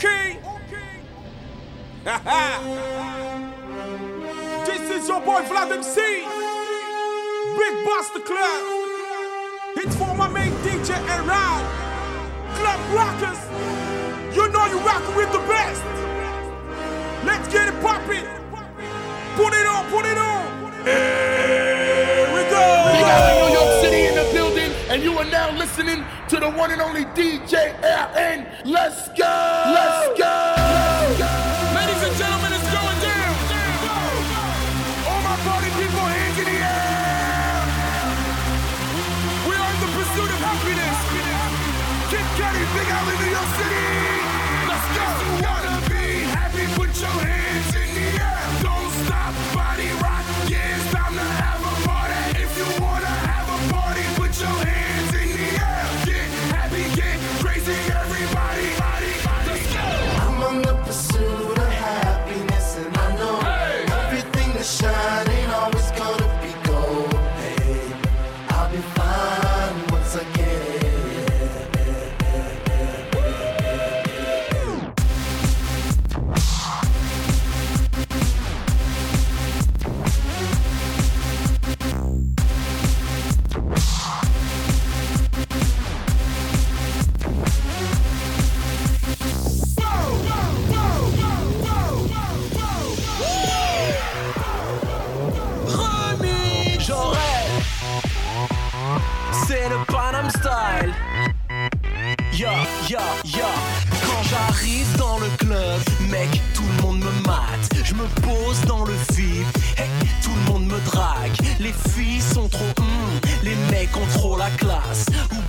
Okay. 0.00 0.40
okay. 0.40 0.96
this 4.64 4.80
is 4.96 5.04
your 5.06 5.20
boy 5.20 5.42
Vlad 5.42 5.70
MC. 5.72 6.24
Big 7.60 7.84
Buster 7.84 8.20
Club. 8.20 8.64
It's 9.76 9.94
for 9.96 10.14
my 10.16 10.26
main 10.28 10.52
DJ 10.64 10.96
Around. 11.20 11.66
Club 12.56 12.80
Rockers. 12.96 13.36
You 14.34 14.48
know 14.48 14.64
you 14.72 14.78
rockin' 14.80 15.14
with 15.16 15.30
the 15.32 15.40
best. 15.44 15.84
Let's 17.26 17.46
get 17.52 17.68
it 17.68 17.78
poppin'. 17.82 18.24
Put 19.36 19.52
it 19.52 19.66
on, 19.66 19.84
put 19.90 20.06
it 20.06 20.16
on. 20.16 20.72
Here 20.86 22.26
we 22.32 22.40
go. 22.48 22.64
We 22.88 23.00
got 23.04 23.36
New 23.36 23.52
York 23.52 23.82
City 23.84 24.06
in 24.06 24.14
the 24.14 24.24
building, 24.32 24.72
and 24.88 25.02
you 25.02 25.18
are 25.18 25.26
now 25.26 25.50
listening 25.58 26.06
to 26.30 26.38
the 26.38 26.48
one 26.48 26.70
and 26.70 26.80
only 26.80 27.04
DJ 27.06 27.74
LN. 27.82 28.46
Let's 28.64 29.08
go! 29.08 29.24
Let's 29.74 30.16
go! 30.16 30.39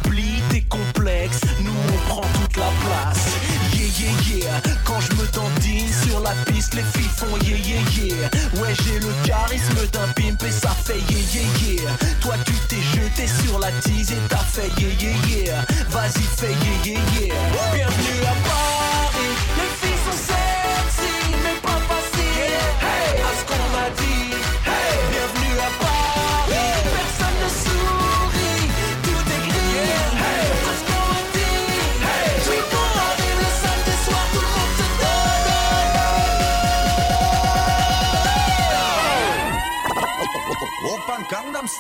Oublie 0.06 0.42
tes 0.50 0.62
complexes, 0.62 1.42
nous 1.62 1.72
on 1.72 2.10
prend 2.10 2.22
toute 2.22 2.58
la 2.58 2.70
place. 2.86 3.26
Yeah 3.74 3.88
yeah 4.00 4.36
yeah, 4.36 4.62
quand 4.86 5.00
je 5.00 5.14
me 5.14 5.26
dandine 5.32 5.88
sur 6.06 6.20
la 6.20 6.32
piste, 6.46 6.74
les 6.76 6.84
filles 6.94 7.10
font 7.16 7.38
yeah 7.44 7.58
yeah 7.58 7.82
yeah. 7.98 8.62
Ouais 8.62 8.74
j'ai 8.84 9.00
le 9.00 9.12
charisme 9.26 9.88
d'un 9.92 10.08
pimp 10.16 10.44
et 10.44 10.52
ça 10.52 10.70
fait 10.70 11.00
yeah 11.10 11.20
yeah 11.34 11.84
yeah. 11.84 11.92
Toi 12.22 12.36
tu 12.46 12.54
t'es 12.68 12.82
jeté 12.96 13.28
sur 13.44 13.60
la 13.60 13.72
tease 13.84 14.12
et 14.12 14.22
t'as 14.30 14.38
fait 14.38 14.70
yeah 14.80 14.90
yeah 15.00 15.46
yeah. 15.46 15.66
Vas-y 15.90 16.22
fais 16.38 16.52
yeah 16.52 16.94
yeah 16.94 17.22
yeah. 17.22 18.01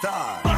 star. 0.01 0.50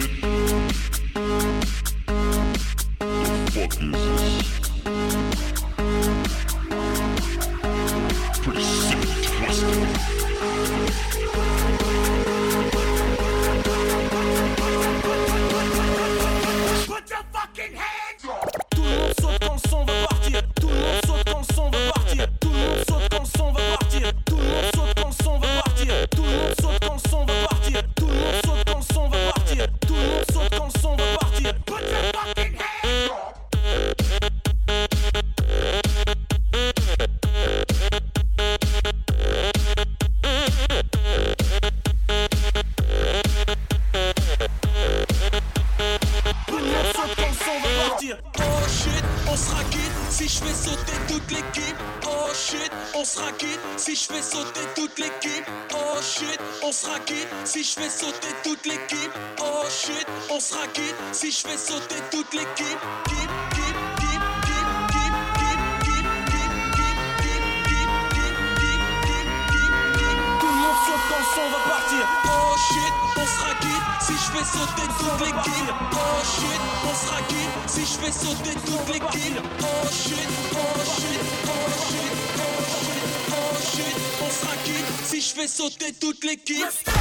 shit. 0.00 0.25
si 61.26 61.32
je 61.32 61.48
fais 61.48 61.58
sauter 61.58 61.96
toute 62.12 62.32
l'équipe. 62.34 62.78
on 71.38 71.50
va 71.50 71.58
partir. 71.68 72.02
Oh 72.24 72.54
shit, 72.68 72.94
on 73.16 73.26
se 73.26 73.40
raquille 73.42 73.82
si 74.00 74.12
je 74.12 74.28
fais 74.32 74.44
sauter 74.44 74.86
toute 74.98 75.20
l'équipe. 75.26 75.74
Oh 75.92 76.22
shit, 76.22 76.60
on 76.84 76.94
se 76.94 77.06
raquille 77.10 77.52
si 77.66 77.80
je 77.80 77.98
fais 77.98 78.12
sauter 78.12 78.54
toute 78.64 78.88
l'équipe. 78.92 79.38
Oh 79.60 79.88
shit, 79.90 80.28
oh 80.52 80.66
shit, 80.96 81.20
oh 81.44 81.70
shit, 81.90 82.14
oh 82.28 82.60
shit, 82.82 83.04
oh 83.30 83.56
shit, 83.74 83.96
on 84.22 84.30
se 84.30 84.46
raquille 84.46 84.86
si 85.04 85.20
je 85.20 85.34
fais 85.34 85.48
sauter 85.48 85.92
toute 85.92 86.24
l'équipe. 86.24 86.95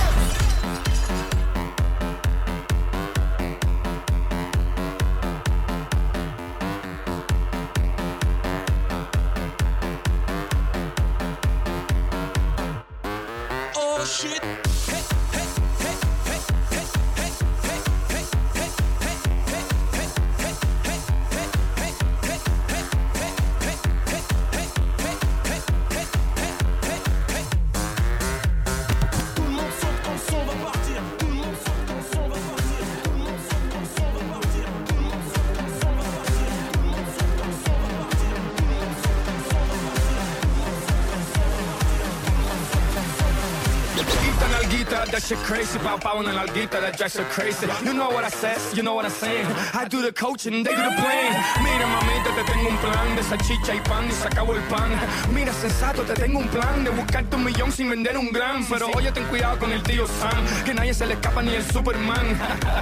shit 45.26 45.40
crazy. 45.40 45.80
Bow 45.80 45.98
bow 45.98 46.20
in 46.20 46.26
la 46.36 46.46
that 46.46 46.98
dress 46.98 47.18
crazy. 47.32 47.68
You 47.84 47.94
know 47.94 48.10
what 48.10 48.24
I 48.24 48.30
says, 48.30 48.78
you 48.78 48.84
know 48.84 48.94
what 48.94 49.06
I'm 49.06 49.12
saying. 49.12 49.48
I 49.74 49.88
do 49.88 50.02
the 50.02 50.12
coaching, 50.12 50.64
they 50.64 50.70
do 50.70 50.84
the 50.90 50.96
playing. 51.02 51.34
Mira, 51.66 51.86
mamita, 51.88 52.30
te 52.36 52.44
tengo 52.52 52.70
un 52.70 52.78
plan 52.78 53.16
de 53.16 53.24
salchicha 53.24 53.74
y 53.74 53.80
pan 53.82 54.08
y 54.08 54.12
se 54.12 54.28
acabó 54.28 54.54
el 54.54 54.62
pan. 54.64 54.92
Mira, 55.34 55.52
sensato, 55.54 56.04
te 56.04 56.14
tengo 56.14 56.40
un 56.40 56.48
plan 56.50 56.84
de 56.84 56.92
buscarte 56.92 57.36
un 57.36 57.44
millón 57.44 57.72
sin 57.72 57.90
vender 57.90 58.18
un 58.18 58.32
gran. 58.32 58.66
Pero 58.66 58.88
oye, 58.96 59.12
ten 59.12 59.24
cuidado 59.26 59.58
con 59.58 59.72
el 59.72 59.82
tío 59.82 60.06
Sam, 60.06 60.64
que 60.64 60.74
nadie 60.74 60.94
se 60.94 61.08
le 61.08 61.16
escapa 61.16 61.42
ni 61.42 61.56
el 61.56 61.64
Superman. 61.72 62.38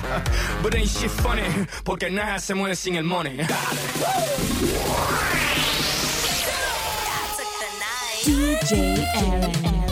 But 0.62 0.75
ain't 0.75 0.90
shit 0.90 1.12
funny, 1.12 1.44
porque 1.86 2.10
nada 2.10 2.40
se 2.40 2.54
mueve 2.54 2.75
sin 2.75 2.95
el 2.95 3.04
money. 3.06 3.38
DJ 8.25 9.06
Aaron. 9.16 9.82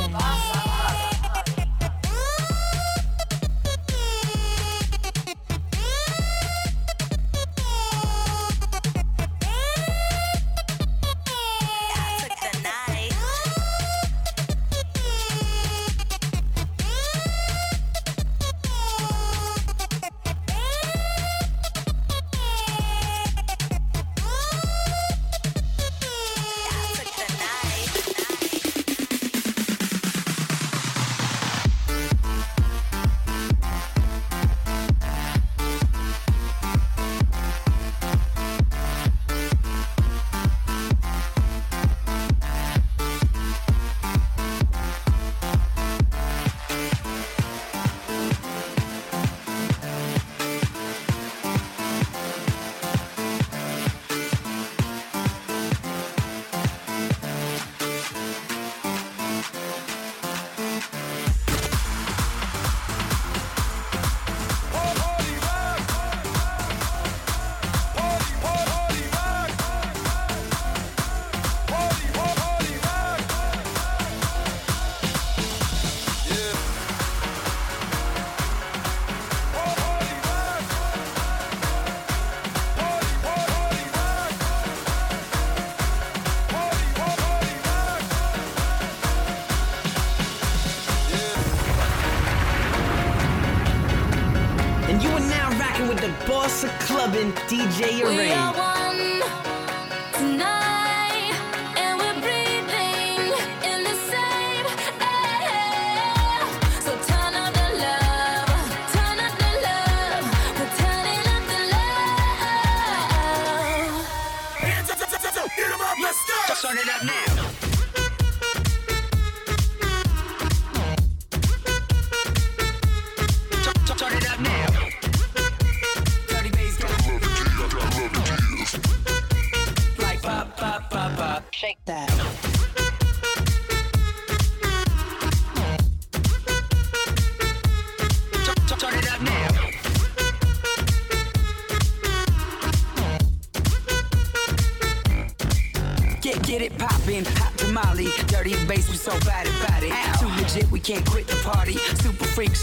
DJ, 97.81 97.97
you're 97.97 98.20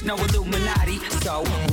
no 0.09 0.17
Illuminati. 0.17 0.99
So 1.21 1.68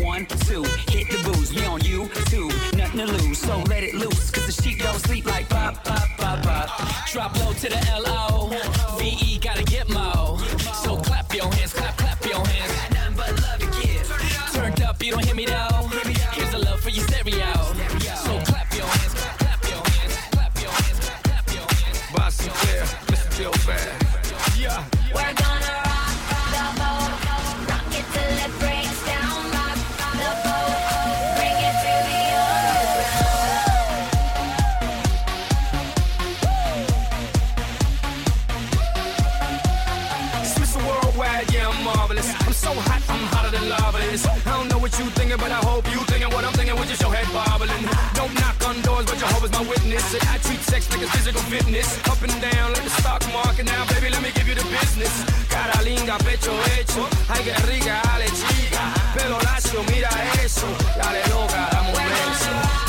sex 50.75 50.91
like 50.91 51.07
a 51.07 51.11
physical 51.11 51.41
fitness. 51.41 51.87
Up 52.07 52.21
and 52.21 52.35
down 52.41 52.73
like 52.73 52.83
the 52.83 52.89
stock 53.01 53.21
market. 53.31 53.65
Now, 53.65 53.85
baby, 53.87 54.09
let 54.09 54.21
me 54.21 54.31
give 54.31 54.47
you 54.47 54.55
the 54.55 54.67
business. 54.75 55.13
Cara 55.49 55.81
linda, 55.83 56.17
pecho 56.19 56.53
hecho. 56.73 57.07
Ay, 57.29 57.43
qué 57.45 57.55
rica, 57.67 58.01
dale 58.03 58.27
chica. 58.39 58.83
Pelo 59.15 59.39
lacio, 59.39 59.83
mira 59.83 60.09
eso. 60.43 60.67
Dale 60.97 61.21
loca, 61.29 61.69
dame 61.71 61.89
un 61.89 61.95
beso. 61.95 62.84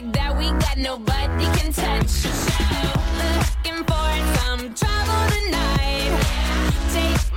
Magic 0.00 0.12
that 0.12 0.36
we 0.36 0.50
got, 0.50 0.78
nobody 0.78 1.44
can 1.58 1.72
touch. 1.72 2.24
Looking 3.18 3.84
for 3.84 4.10
some 4.38 4.74
trouble 4.74 5.24
tonight. 5.34 6.12
Take 6.92 7.27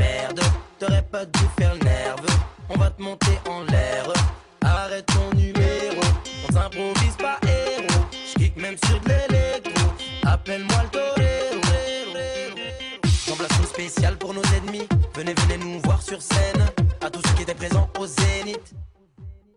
merde. 0.00 0.40
T'aurais 0.78 1.02
pas 1.02 1.24
dû 1.24 1.44
faire 1.58 1.74
le 1.74 1.84
nerveux. 1.84 2.36
On 2.68 2.78
va 2.78 2.90
te 2.90 3.02
monter 3.02 3.36
en 3.48 3.62
l'air. 3.64 4.04
Arrête 4.62 5.06
ton 5.06 5.36
numéro. 5.36 6.02
On 6.48 6.52
s'improvise 6.52 7.16
pas 7.16 7.38
héros. 7.46 8.04
J'kick 8.28 8.56
même 8.56 8.76
sur 8.86 8.98
de 9.00 9.08
l'électro. 9.08 9.86
Appelle-moi 10.24 10.80
le 10.84 10.90
torero. 10.96 11.60
Remplacement 13.30 13.66
spécial 13.66 14.16
pour 14.16 14.34
nos 14.34 14.46
ennemis. 14.56 14.88
Venez, 15.14 15.34
venez 15.42 15.58
nous 15.58 15.80
voir 15.80 16.00
sur 16.02 16.20
scène. 16.20 16.62
À 17.00 17.10
tous 17.10 17.22
ceux 17.26 17.34
qui 17.34 17.42
étaient 17.42 17.54
présents 17.54 17.88
au 17.98 18.06
Zénith. 18.06 18.74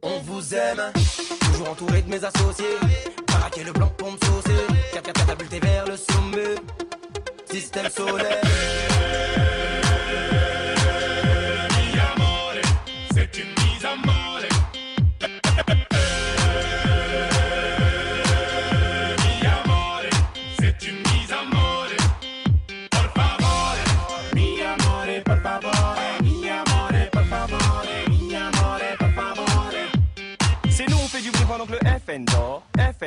On 0.05 0.19
vous 0.19 0.53
aime, 0.53 0.91
toujours 1.39 1.69
entouré 1.69 2.01
de 2.01 2.09
mes 2.09 2.23
associés. 2.23 2.77
Baraquer 3.27 3.63
le 3.63 3.71
blanc 3.71 3.91
pour 3.97 4.11
me 4.11 4.17
saucer. 4.17 4.59
Catapulté 4.91 5.59
vers 5.59 5.85
le 5.87 5.95
sommet. 5.97 6.55
Système 7.49 7.89
solaire. 7.89 8.41
C'est 13.15 13.62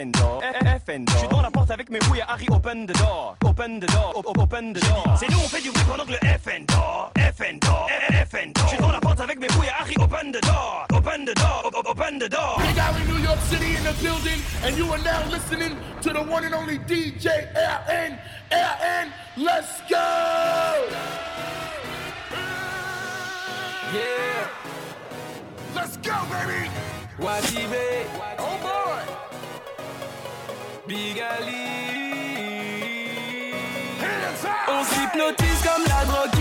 dort. 0.04 0.12
FN 0.12 0.12
dort. 0.12 0.42
FN 0.86 1.04
dort. 1.04 1.14
Je 1.14 1.18
suis 1.18 1.28
devant 1.28 1.42
la 1.42 1.50
porte 1.50 1.70
avec 1.70 1.90
mes 1.90 2.00
fouilles 2.00 2.20
à 2.20 2.32
Harry, 2.32 2.46
open 2.50 2.86
the 2.86 2.92
door. 2.98 3.36
Open 3.44 3.80
the 3.80 3.86
door. 3.86 4.12
op- 4.16 4.26
op- 4.26 4.38
Open 4.38 4.72
the 4.74 4.80
door. 4.80 5.16
C'est 5.18 5.30
nous, 5.30 5.38
on 5.38 5.48
fait 5.48 5.62
du 5.62 5.70
bruit 5.70 5.84
pendant 5.88 6.04
que 6.04 6.12
le 6.12 6.18
FN 6.38 6.64
dort. 6.66 7.12
FN 7.16 7.58
dort. 7.60 7.88
FN 8.28 8.52
dort. 8.52 8.64
Je 8.64 8.68
suis 8.68 8.76
devant 8.78 8.92
la 8.92 9.00
porte 9.00 9.20
avec 9.20 9.38
mes 9.40 9.48
fouilles 9.48 9.68
à 9.68 9.80
Harry, 9.82 9.94
open 9.98 10.32
the 10.32 10.40
door. 10.42 10.86
Open 10.92 11.24
the 11.24 11.34
door. 11.34 11.62
op- 11.64 11.74
op- 11.74 11.86
Open 11.88 12.18
the 12.18 12.28
door. 12.28 12.56
Big 12.58 12.78
Ali, 12.78 13.02
New 13.08 13.22
York 13.24 13.38
City 13.50 13.76
in 13.76 13.84
the 13.84 13.94
building, 14.02 14.40
and 14.64 14.76
you 14.76 14.90
are 14.92 14.98
now 15.02 15.22
listening 15.30 15.76
to 16.02 16.10
the 16.12 16.20
one 16.20 16.44
and 16.44 16.54
only 16.54 16.78
DJ 16.78 17.28
R'AN. 17.54 18.18
R'AN, 18.50 19.08
let's 19.36 19.80
go! 19.88 19.96
Yeah. 23.94 24.48
Let's 25.74 25.96
go, 25.98 26.14
baby! 26.30 26.68
Wati 27.18 27.66
B. 27.70 27.76
Oh 28.38 28.58
boy! 28.60 29.25
Big 30.87 31.21
Ali. 31.21 31.66
On 34.69 34.85
s'hypnotise 34.85 35.62
comme 35.64 35.85
la 35.85 36.05
drogue 36.05 36.36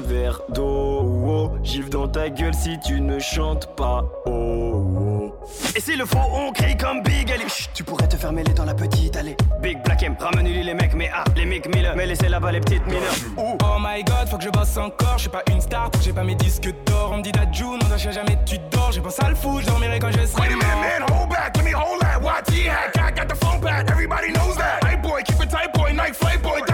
un 0.00 0.06
verre 0.06 0.40
d'eau. 0.48 1.00
Oh, 1.02 1.50
oh. 1.52 1.58
Gifle 1.62 1.90
dans 1.90 2.08
ta 2.08 2.28
gueule 2.28 2.54
si 2.54 2.78
tu 2.80 3.00
ne 3.00 3.18
chantes 3.18 3.74
pas. 3.76 4.04
Oh, 4.26 4.30
oh. 4.30 5.34
Et 5.76 5.80
si 5.80 5.96
le 5.96 6.04
faux 6.04 6.18
on 6.32 6.52
crie 6.52 6.76
comme 6.76 7.02
Big 7.02 7.30
Ali 7.30 7.48
Chut, 7.48 7.70
tu 7.74 7.84
pourrais 7.84 8.08
te 8.08 8.16
faire 8.16 8.32
mêler 8.32 8.52
dans 8.52 8.64
la 8.64 8.74
petite 8.74 9.16
allée. 9.16 9.36
Big 9.62 9.82
Black 9.82 10.02
M, 10.02 10.16
ramène-lui 10.18 10.62
les 10.62 10.74
mecs, 10.74 10.94
mais 10.94 11.10
ah, 11.12 11.24
les 11.36 11.44
mecs 11.44 11.74
Miller, 11.74 11.94
mais 11.96 12.06
laissez 12.06 12.28
là-bas 12.28 12.52
les 12.52 12.60
petites 12.60 12.86
mineurs. 12.86 13.14
Ouh. 13.36 13.56
Oh 13.62 13.76
my 13.80 14.02
god, 14.04 14.28
faut 14.28 14.38
que 14.38 14.44
je 14.44 14.50
bosse 14.50 14.76
encore, 14.76 15.14
je 15.16 15.22
suis 15.22 15.30
pas 15.30 15.42
une 15.50 15.60
star, 15.60 15.90
j'ai 16.02 16.12
pas 16.12 16.24
mes 16.24 16.34
disques 16.34 16.72
d'or. 16.86 17.10
On 17.12 17.18
me 17.18 17.22
dit 17.22 17.32
la 17.32 17.50
June, 17.50 17.78
on 17.84 17.92
ne 17.92 17.98
jamais, 17.98 18.38
tu 18.46 18.56
dors, 18.70 18.92
j'ai 18.92 19.00
pensé 19.00 19.22
à 19.24 19.30
le 19.30 19.34
fou, 19.34 19.60
je 19.60 19.66
dormirai 19.66 19.98
quand 19.98 20.10
je 20.10 20.26
serai. 20.26 20.42
Wait 20.42 20.52
a 20.52 20.56
minute, 20.56 20.62
man, 20.62 21.02
hold 21.10 21.28
back, 21.28 21.56
let 21.56 21.64
me 21.64 21.72
hold 21.72 22.00
that. 22.00 22.20
YT 22.20 22.68
hack, 22.68 22.96
I 22.96 23.12
got 23.12 23.28
the 23.28 23.36
phone 23.36 23.60
back, 23.60 23.90
everybody 23.90 24.32
knows 24.32 24.56
that. 24.56 24.84
Hey 24.84 24.96
boy, 24.96 25.22
keep 25.24 25.42
it 25.42 25.50
tight 25.50 25.72
boy, 25.72 25.92
night 25.92 26.14
flight 26.14 26.42
boy. 26.42 26.69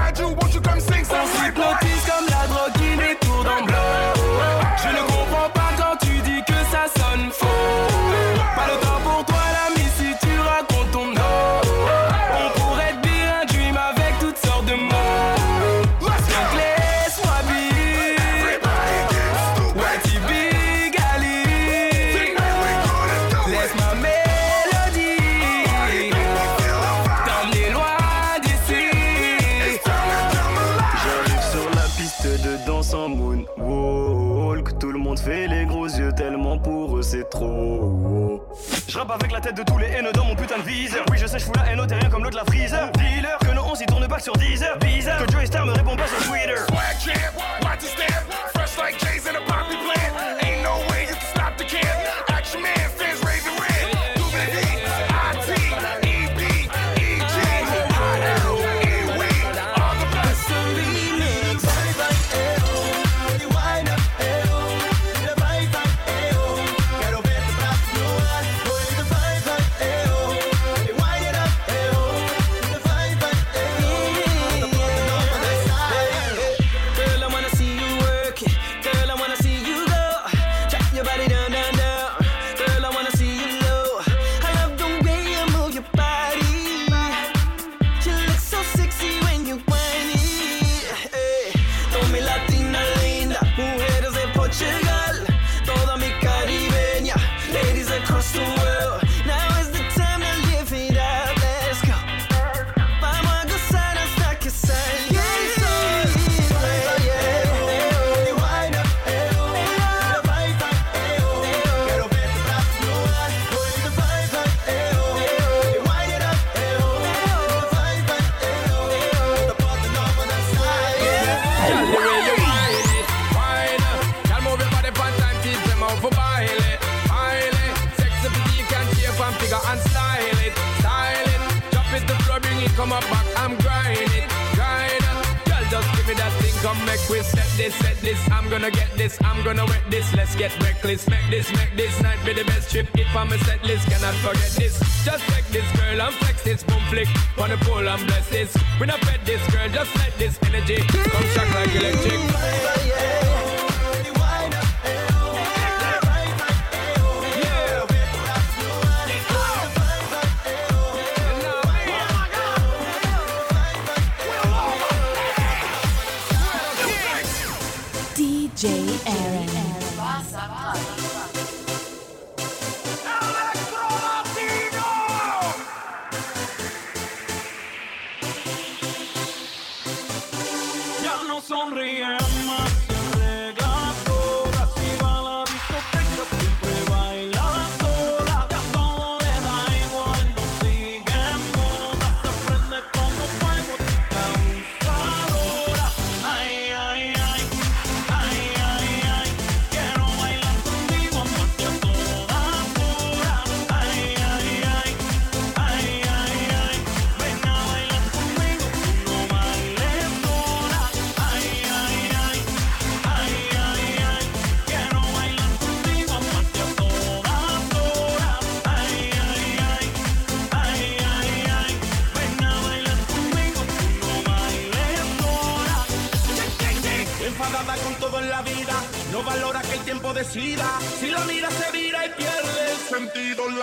de 39.57 39.63
tous 39.63 39.79
les 39.79 39.87
haineux 39.87 40.13
dans 40.13 40.25
mon 40.25 40.37
putain 40.37 40.59
de 40.59 40.63
viseur. 40.63 41.05
Oui, 41.11 41.17
je 41.19 41.27
sais, 41.27 41.39
je 41.39 41.45
fous 41.45 41.53
la 41.57 41.73
haine 41.73 41.81
au 41.81 41.85
rien 41.85 42.11
comme 42.11 42.23
l'autre 42.23 42.37
la 42.37 42.45
freezer. 42.45 42.91
Dealer, 42.93 43.39
que 43.39 43.53
nos 43.53 43.63
11 43.63 43.81
ils 43.81 43.87
tournent 43.87 44.07
pas 44.07 44.19
sur 44.19 44.35
10 44.35 44.63
heures. 44.63 44.79
Bizarre, 44.79 45.25
que 45.25 45.33
Joey 45.33 45.47
Star 45.47 45.65
me 45.65 45.73
répond 45.73 45.97
pas 45.97 46.07
sur 46.07 46.19
Twitter. 46.29 46.55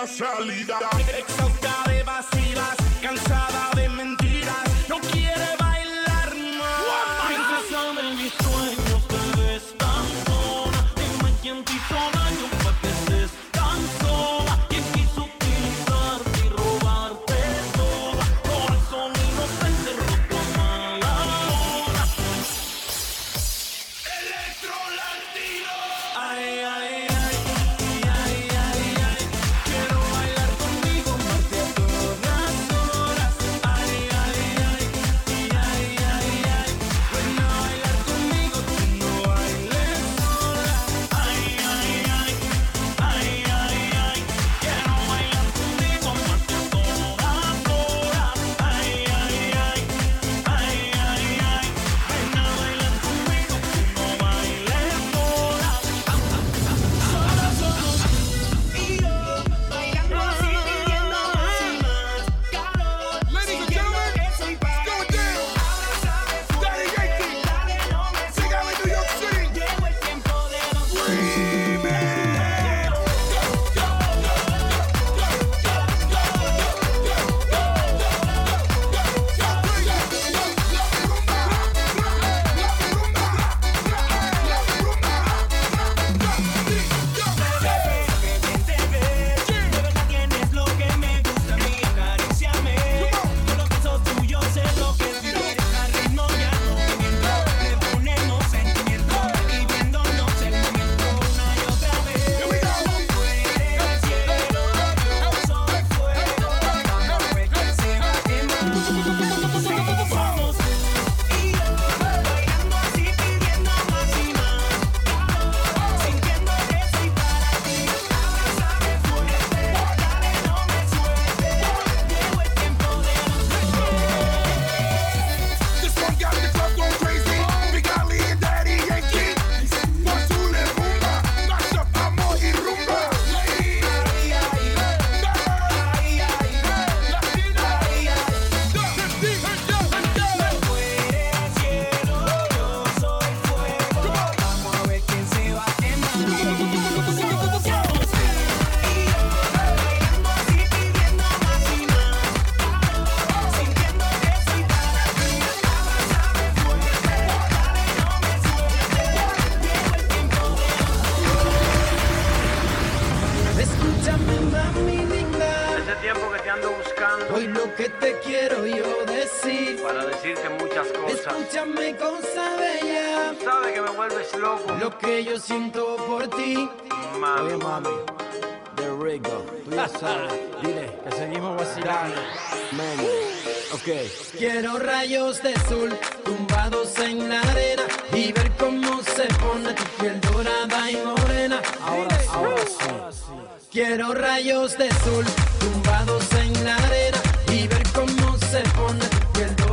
Salida. 0.06 0.93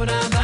but 0.01 0.09
I'm. 0.09 0.40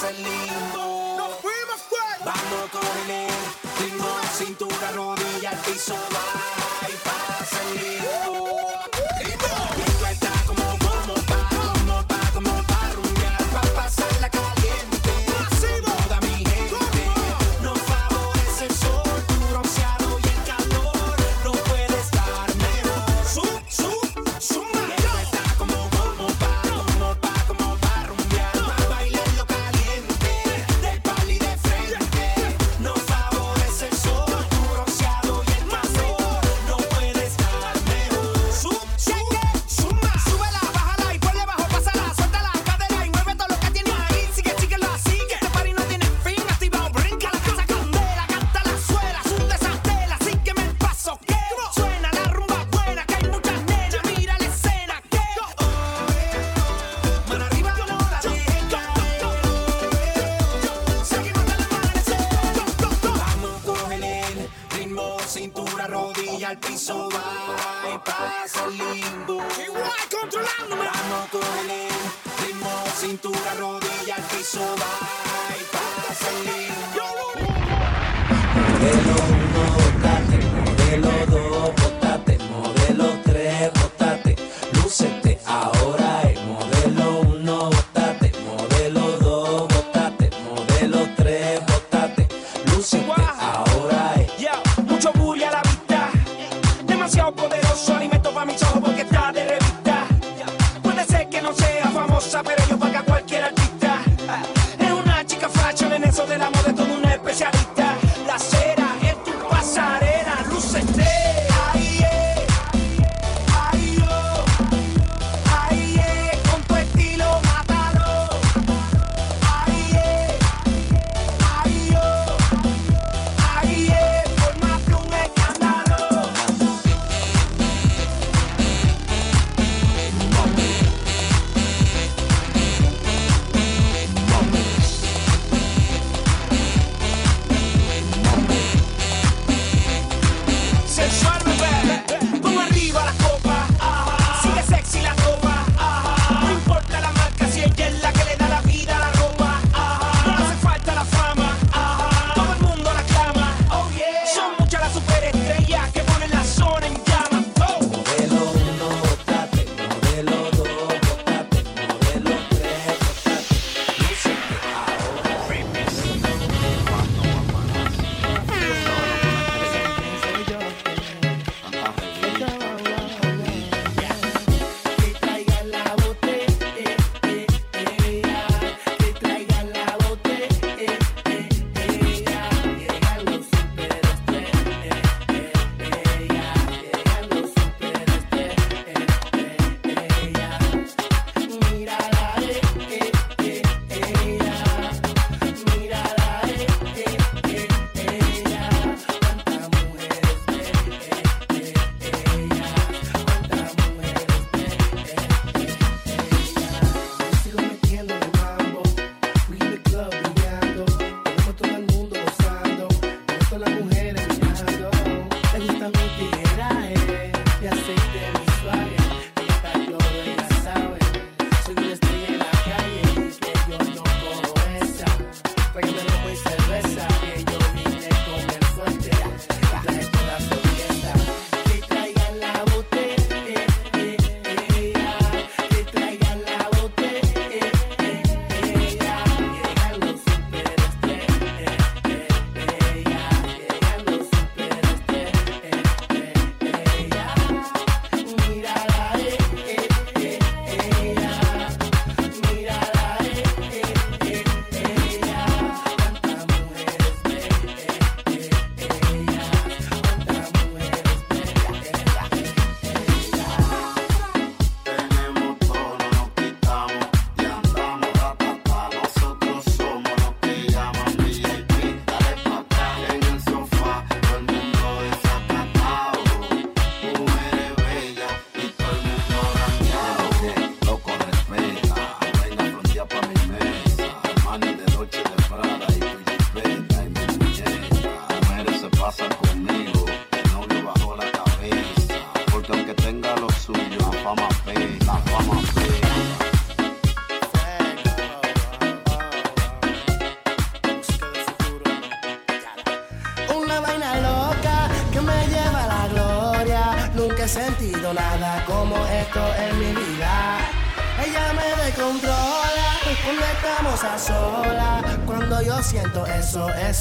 salir. 0.00 0.52
Nos 1.18 1.32
fuimos, 1.42 1.80
Vamos 2.24 2.58
a 2.64 2.70
correr, 2.72 3.30
ritmo, 3.80 4.08
cintura, 4.36 4.90
rodilla 4.94 5.50
al 5.50 5.58
piso. 5.58 6.09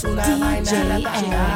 DJ 0.01 1.48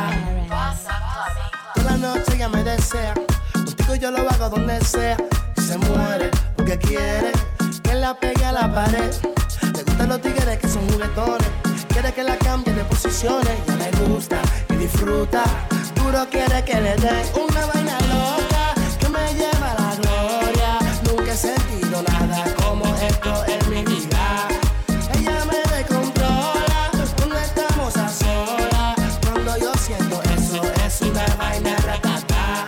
cima, 30.94 31.26
vaina, 31.38 31.76
ratata. 31.88 32.66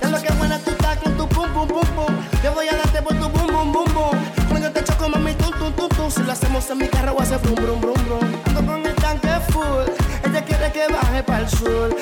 De 0.00 0.10
lo 0.10 0.18
que 0.22 0.32
buena 0.34 0.58
tú 0.58 0.70
estás 0.70 0.96
con 0.98 1.16
tu 1.16 1.28
pum, 1.28 1.48
pum, 1.52 1.68
pum, 1.68 1.86
pum. 1.96 2.14
Yo 2.42 2.54
voy 2.54 2.68
a 2.68 2.76
darte 2.76 3.02
por 3.02 3.14
tu 3.14 3.28
bum, 3.28 3.46
bum, 3.46 3.72
bum, 3.72 3.94
bum. 3.94 4.16
Póngate 4.48 4.82
choco, 4.84 5.08
mami, 5.08 5.34
tum, 5.34 5.52
tum, 5.58 5.72
tum, 5.72 5.88
tum. 5.88 6.10
Si 6.10 6.22
lo 6.22 6.32
hacemos 6.32 6.68
en 6.70 6.78
mi 6.78 6.88
carro, 6.88 7.12
voy 7.12 7.20
a 7.20 7.24
hacer 7.24 7.38
brum, 7.40 7.56
brum, 7.56 7.80
brum, 7.80 8.00
brum. 8.06 8.26
Ando 8.46 8.60
con 8.66 8.86
el 8.86 8.94
tanque 8.96 9.28
full. 9.50 9.86
Ella 10.24 10.44
quiere 10.44 10.72
que 10.72 10.88
baje 10.92 11.22
para 11.22 11.40
el 11.40 11.48
sur. 11.48 11.97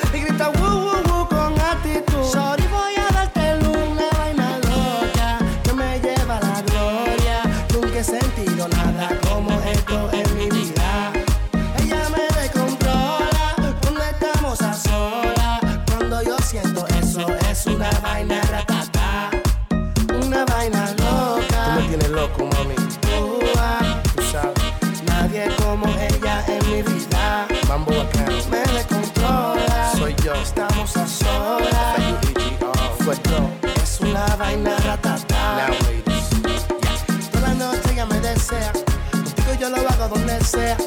donde 40.07 40.39
sea 40.43 40.77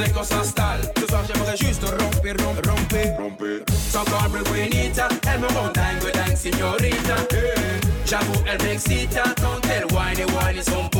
des 0.00 0.10
qu'on 0.12 0.22
s'installe. 0.22 0.80
Ce 0.98 1.06
soir, 1.06 1.22
j'aimerais 1.26 1.56
juste 1.56 1.82
romper, 1.84 2.32
romper, 2.42 2.68
romper. 2.68 3.10
romper. 3.18 3.64
Sans 3.90 4.04
corbe 4.04 4.38
bonita, 4.48 5.08
elle 5.32 5.40
me 5.40 5.46
rend 5.48 5.70
dingue, 5.74 6.36
signorita. 6.36 7.16
Hey. 7.32 7.80
J'avoue, 8.06 8.42
elle 8.46 8.62
m'excita 8.66 9.22
tant 9.36 9.60
elle 9.64 9.84
wine 9.92 10.18
et 10.18 10.24
wine 10.24 10.62
son 10.62 10.88
beau. 10.92 10.99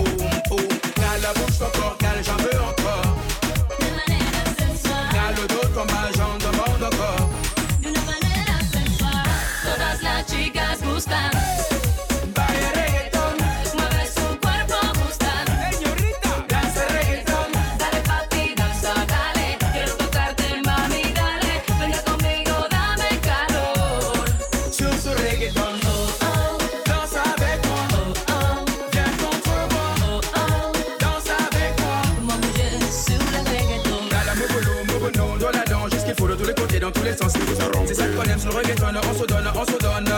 reggaeton, 38.51 38.96
on 38.96 39.14
se 39.14 39.26
donne, 39.26 39.51
on 39.55 39.66
se 39.66 39.78
donne 39.78 40.09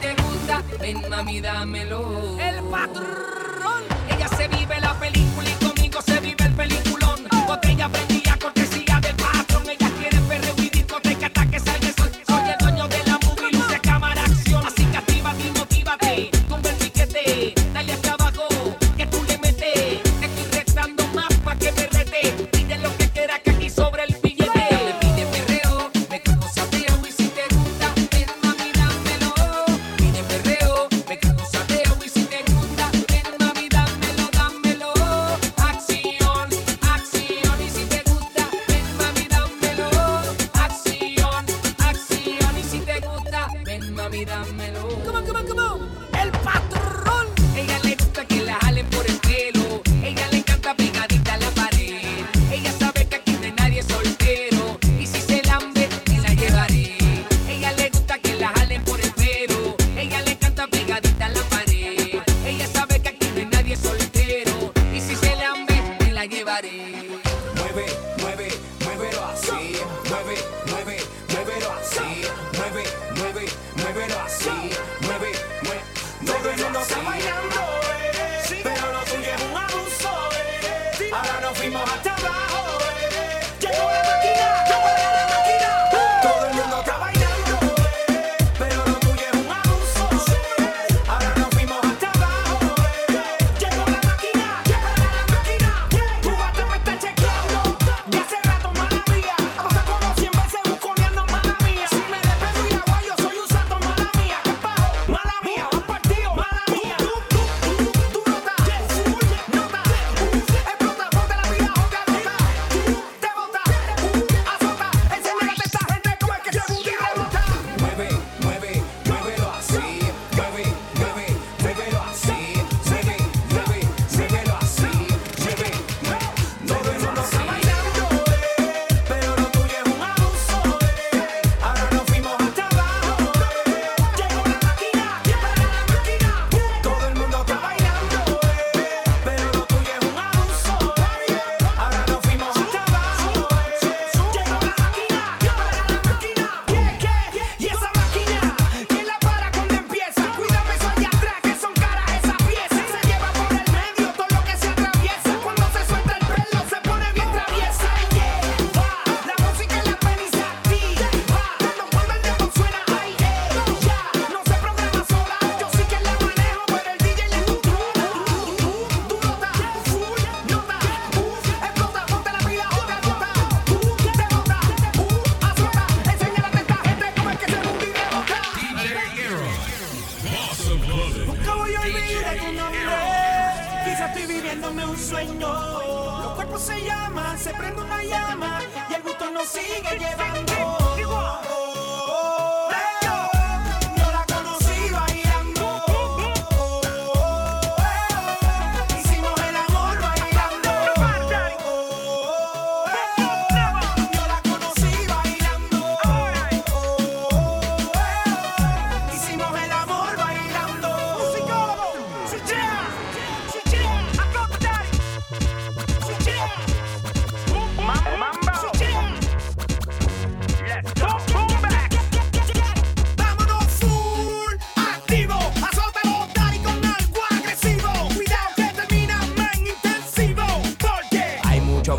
te 0.00 0.14
gusta, 0.22 0.62
ven 0.80 1.02
mami 1.08 1.40
dámelo. 1.40 2.38
El 2.38 2.62
patrón. 2.64 3.82
Ella 4.10 4.28
se 4.28 4.48
vive 4.48 4.80
la 4.80 4.94
película 4.98 5.48
y 5.48 5.64
conmigo 5.64 6.00
se 6.02 6.20
vive 6.20 6.44
el 6.44 6.52
peliculón. 6.54 7.28
Botella 7.46 7.88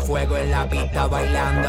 fuego 0.00 0.36
en 0.36 0.50
la 0.50 0.68
pista 0.68 1.06
bailando. 1.06 1.68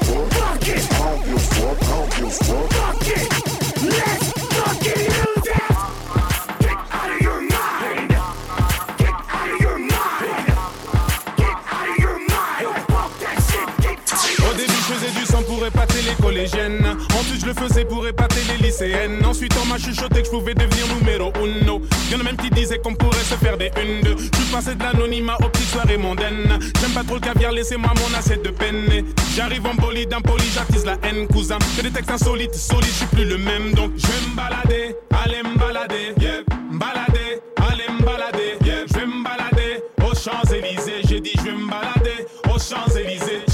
le 17.51 17.67
faisais 17.67 17.85
pour 17.85 18.07
épater 18.07 18.41
les 18.47 18.65
lycéennes. 18.65 19.23
Ensuite, 19.25 19.53
on 19.61 19.65
m'a 19.65 19.77
chuchoté 19.77 20.21
que 20.21 20.25
je 20.25 20.31
pouvais 20.31 20.53
devenir 20.53 20.85
numéro 20.95 21.31
uno. 21.43 21.81
Y'en 22.11 22.19
a 22.19 22.23
même 22.23 22.37
qui 22.37 22.49
disaient 22.49 22.79
qu'on 22.79 22.95
pourrait 22.95 23.23
se 23.23 23.35
faire 23.35 23.57
des 23.57 23.71
une 23.81 24.01
deux. 24.01 24.15
Je 24.17 24.51
passé 24.51 24.75
de 24.75 24.83
l'anonymat 24.83 25.37
aux 25.39 25.49
petites 25.49 25.69
soirées 25.69 25.97
mondaines. 25.97 26.59
J'aime 26.79 26.91
pas 26.91 27.03
trop 27.03 27.15
le 27.15 27.21
caviar, 27.21 27.51
laissez-moi 27.51 27.91
mon 27.95 28.17
assiette 28.17 28.43
de 28.43 28.51
penne. 28.51 29.05
J'arrive 29.35 29.65
en 29.65 29.75
bolide, 29.75 30.13
impoli, 30.13 30.45
j'attise 30.53 30.85
la 30.85 30.97
haine, 31.03 31.27
cousin. 31.27 31.57
Que 31.77 31.81
des 31.81 31.91
textes 31.91 32.11
insolites, 32.11 32.55
solides, 32.55 32.89
je 32.89 32.97
suis 32.97 33.05
plus 33.07 33.25
le 33.25 33.37
même. 33.37 33.73
Donc, 33.73 33.91
je 33.97 34.07
vais 34.07 34.29
me 34.29 34.35
balader, 34.35 34.95
aller 35.23 35.43
me 35.43 35.57
balader, 35.57 36.13
yeah. 36.19 36.41
Balader, 36.71 37.41
aller 37.57 37.87
me 37.89 38.05
balader, 38.05 38.57
yeah. 38.65 38.85
Je 38.87 38.99
vais 38.99 39.05
me 39.05 39.23
balader 39.23 39.81
aux 40.03 40.15
Champs-Élysées. 40.15 41.01
J'ai 41.07 41.19
dit, 41.19 41.33
je 41.37 41.43
vais 41.43 41.51
me 41.51 41.69
balader 41.69 42.25
aux 42.53 42.59
Champs-Élysées. 42.59 43.50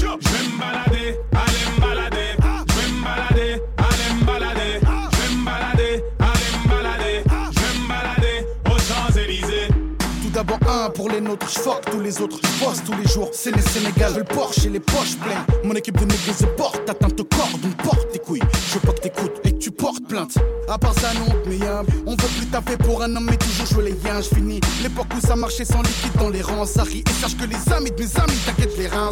D'abord 10.38 10.60
un 10.70 10.88
pour 10.90 11.10
les 11.10 11.20
nôtres, 11.20 11.48
je 11.52 11.58
fuck 11.58 11.80
tous 11.90 11.98
les 12.00 12.20
autres, 12.20 12.38
je 12.44 12.64
bosse 12.64 12.80
tous 12.84 12.94
les 12.94 13.08
jours. 13.08 13.28
C'est 13.32 13.50
les 13.50 13.60
Sénégal, 13.62 14.14
le 14.16 14.22
Porsche 14.22 14.66
et 14.66 14.68
les 14.68 14.78
poches 14.78 15.16
pleines. 15.16 15.44
Mon 15.64 15.74
équipe 15.74 15.96
de 15.98 16.04
négros 16.04 16.32
se 16.32 16.44
porte, 16.56 16.88
atteinte 16.88 17.18
au 17.18 17.24
corps, 17.24 17.58
donc 17.60 17.74
porte 17.82 18.12
tes 18.12 18.20
couilles. 18.20 18.42
Je 18.68 18.74
veux 18.74 18.80
pas 18.80 18.92
que 18.92 19.00
t'écoutes 19.00 19.40
et 19.42 19.50
que 19.50 19.58
tu 19.58 19.72
portes 19.72 20.06
plainte. 20.08 20.34
À 20.68 20.78
part 20.78 20.94
ça, 20.94 21.08
non, 21.14 21.34
mais 21.46 21.56
y'a- 21.56 21.82
on 22.06 22.12
veut 22.12 22.28
plus 22.38 22.46
taper 22.46 22.76
pour 22.76 23.02
un 23.02 23.16
homme, 23.16 23.26
mais 23.28 23.36
toujours 23.36 23.66
jouer 23.66 23.90
les 23.90 23.96
yens. 24.08 24.28
Je 24.30 24.36
finis 24.36 24.60
l'époque 24.84 25.08
où 25.16 25.20
ça 25.26 25.34
marchait 25.34 25.64
sans 25.64 25.82
liquide 25.82 26.12
dans 26.20 26.30
les 26.30 26.42
rangs. 26.42 26.66
Ça 26.66 26.84
rit 26.84 27.02
et 27.04 27.20
sache 27.20 27.36
que 27.36 27.44
les 27.44 27.72
amis 27.72 27.90
de 27.90 28.00
mes 28.00 28.16
amis 28.20 28.38
t'inquiète 28.46 28.78
les 28.78 28.86
reins. 28.86 29.10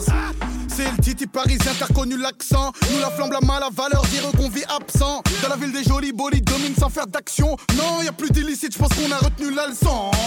C'est 0.77 0.91
le 0.91 1.03
titi 1.03 1.27
parisien, 1.27 1.73
t'as 1.79 1.87
reconnu 1.87 2.19
l'accent. 2.19 2.71
Nous 2.93 3.01
la 3.01 3.11
flamme, 3.11 3.33
la 3.33 3.41
mal 3.41 3.63
à 3.63 3.71
valeur, 3.71 4.03
dire 4.07 4.31
qu'on 4.37 4.51
vit 4.51 4.65
absent. 4.69 5.23
Dans 5.43 5.49
la 5.49 5.57
ville 5.57 5.73
des 5.73 5.83
jolis 5.83 6.13
bolides, 6.13 6.45
domine 6.45 6.75
sans 6.79 6.91
faire 6.91 7.07
d'action. 7.07 7.57
Non, 7.79 8.03
y 8.03 8.09
a 8.09 8.13
plus 8.13 8.31
d'illicite, 8.31 8.75
je 8.75 8.79
pense 8.79 8.91
qu'on 8.91 9.11
a 9.11 9.17
retenu 9.17 9.55
la. 9.55 9.67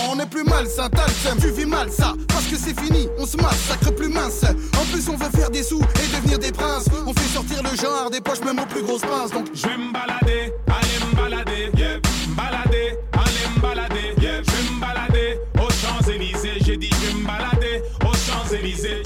On 0.09 0.19
est 0.19 0.25
plus 0.25 0.43
malsain, 0.43 0.89
t'as 0.89 1.05
tu 1.39 1.51
vis 1.51 1.67
mal 1.67 1.91
ça. 1.91 2.13
Parce 2.27 2.45
que 2.45 2.55
c'est 2.57 2.79
fini, 2.79 3.07
on 3.19 3.27
se 3.27 3.37
massacre 3.37 3.93
plus 3.95 4.09
mince. 4.09 4.43
En 4.43 4.85
plus, 4.91 5.07
on 5.09 5.15
veut 5.17 5.29
faire 5.29 5.51
des 5.51 5.61
sous 5.61 5.81
et 5.81 6.15
devenir 6.15 6.39
des 6.39 6.51
princes. 6.51 6.85
On 7.05 7.13
fait 7.13 7.29
sortir 7.31 7.61
le 7.61 7.77
genre 7.77 8.09
des 8.09 8.19
poches, 8.19 8.41
même 8.41 8.59
aux 8.59 8.65
plus 8.65 8.81
grosses 8.81 9.01
pinces. 9.01 9.31
Donc, 9.31 9.47
Je 9.53 9.67
vais 9.67 9.77
me 9.77 9.93
balader, 9.93 10.51
aller 10.67 10.99
me 11.09 11.15
balader, 11.15 11.71
yeah. 11.77 11.99
Balader, 12.35 12.97
aller 13.13 13.55
me 13.55 13.61
balader, 13.61 14.15
yeah. 14.19 14.41
Je 14.43 14.51
vais 14.51 14.73
me 14.73 14.81
balader 14.81 15.39
aux 15.55 15.69
Champs-Élysées. 15.69 16.59
J'ai 16.65 16.77
dit, 16.77 16.89
je 16.89 17.07
vais 17.07 17.13
me 17.13 17.27
balader 17.27 17.83
aux 18.01 18.13
Champs-Élysées. 18.13 19.03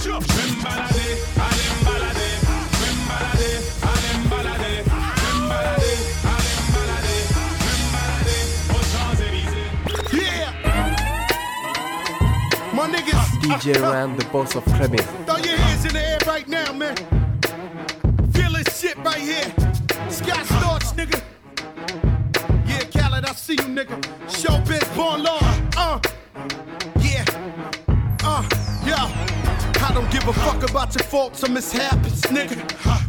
DJ 13.53 13.75
R'AN, 13.75 14.17
the 14.17 14.25
boss 14.25 14.55
of 14.55 14.65
Clubbing. 14.65 14.97
throw 15.25 15.37
your 15.37 15.55
hands 15.55 15.85
in 15.85 15.93
the 15.93 16.01
air 16.03 16.17
right 16.25 16.47
now, 16.47 16.73
man. 16.73 16.95
Feel 18.33 18.51
this 18.51 18.79
shit 18.79 18.97
right 18.97 19.21
here. 19.21 19.45
Scott 20.09 20.43
Storch, 20.47 20.89
nigga. 20.97 21.21
Yeah, 22.65 22.83
Khaled, 22.85 23.25
I 23.25 23.31
see 23.33 23.53
you, 23.53 23.69
nigga. 23.69 24.01
Showbiz, 24.27 24.95
born 24.95 25.21
law. 25.21 25.37
Uh, 25.77 25.99
yeah. 26.99 27.23
Uh, 28.23 28.43
yeah. 28.87 29.85
I 29.87 29.91
don't 29.93 30.09
give 30.09 30.27
a 30.27 30.33
fuck 30.33 30.67
about 30.67 30.95
your 30.95 31.03
faults 31.03 31.43
or 31.43 31.49
mishaps, 31.51 32.21
nigga. 32.31 32.57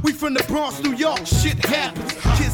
We 0.02 0.12
from 0.12 0.34
the 0.34 0.42
Bronx, 0.42 0.82
New 0.82 0.94
York, 0.94 1.24
shit 1.24 1.64
happens. 1.64 2.12
Kids 2.36 2.53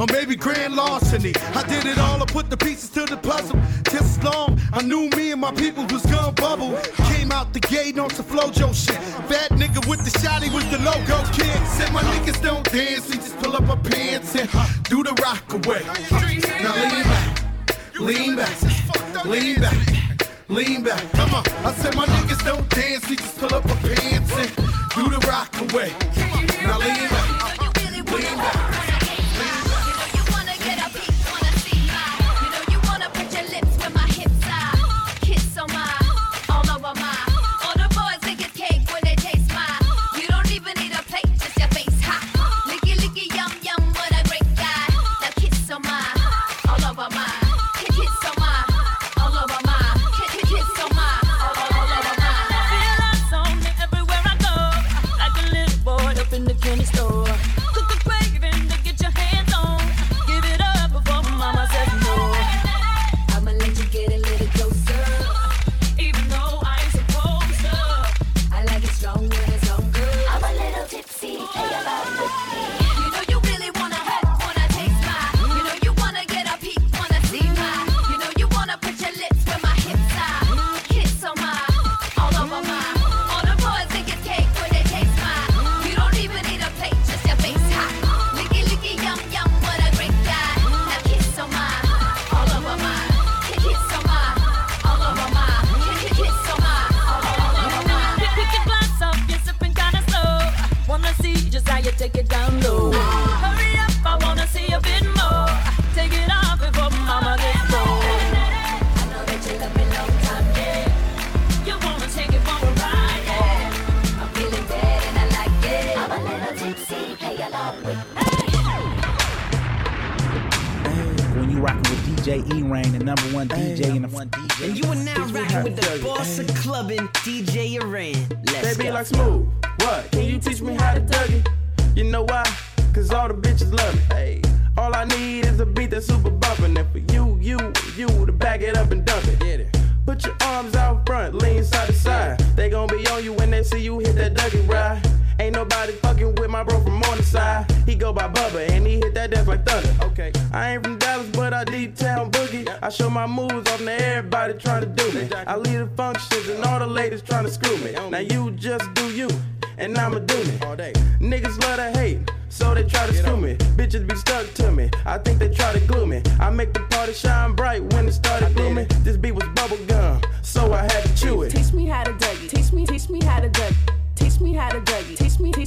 or 0.00 0.06
maybe 0.12 0.34
grand 0.34 0.74
larceny. 0.74 1.34
I 1.54 1.62
did 1.68 1.84
it 1.84 1.98
all, 1.98 2.22
I 2.22 2.24
put 2.24 2.48
the 2.48 2.56
pieces 2.56 2.88
to 2.90 3.04
the 3.04 3.18
puzzle. 3.18 3.60
Just 3.84 4.18
as 4.18 4.24
long, 4.24 4.58
I 4.72 4.82
knew 4.82 5.10
me 5.10 5.32
and 5.32 5.40
my 5.40 5.52
people 5.52 5.84
was 5.86 6.04
gonna 6.06 6.32
bubble. 6.32 6.76
Came 7.12 7.30
out 7.30 7.52
the 7.52 7.60
gate 7.60 7.98
on 7.98 8.08
some 8.10 8.24
flojo 8.24 8.74
shit. 8.74 8.96
Fat 9.28 9.50
nigga 9.50 9.86
with 9.86 10.02
the 10.04 10.18
shotty 10.18 10.52
was 10.52 10.64
the 10.70 10.78
logo 10.78 11.18
kid. 11.32 11.60
Said 11.68 11.92
my 11.92 12.02
niggas 12.02 12.42
don't 12.42 12.64
dance, 12.72 13.08
they 13.08 13.16
just 13.16 13.36
pull 13.38 13.54
up 13.54 13.68
our 13.68 13.76
pants 13.76 14.34
and 14.34 14.48
do 14.84 15.02
the 15.02 15.12
rock 15.22 15.44
away. 15.52 15.82
Now 16.62 16.74
lean 16.80 17.04
back, 17.04 17.44
lean 18.00 18.36
back, 18.36 19.24
lean 19.26 19.60
back. 19.60 19.76
Lean 20.48 20.82
back, 20.82 21.12
come 21.12 21.32
on. 21.32 21.44
I 21.64 21.72
said 21.74 21.94
my 21.94 22.06
niggas 22.06 22.44
don't 22.44 22.68
dance, 22.70 23.08
we 23.08 23.14
just 23.14 23.38
pull 23.38 23.54
up 23.54 23.64
our 23.66 23.76
pants 23.76 24.32
and 24.32 24.50
do 24.96 25.08
the 25.08 25.24
rock 25.28 25.54
away. 25.60 25.92
Now 26.64 26.78
lean 26.78 27.08
back, 27.08 28.10
lean 28.10 28.36
back. 28.36 28.69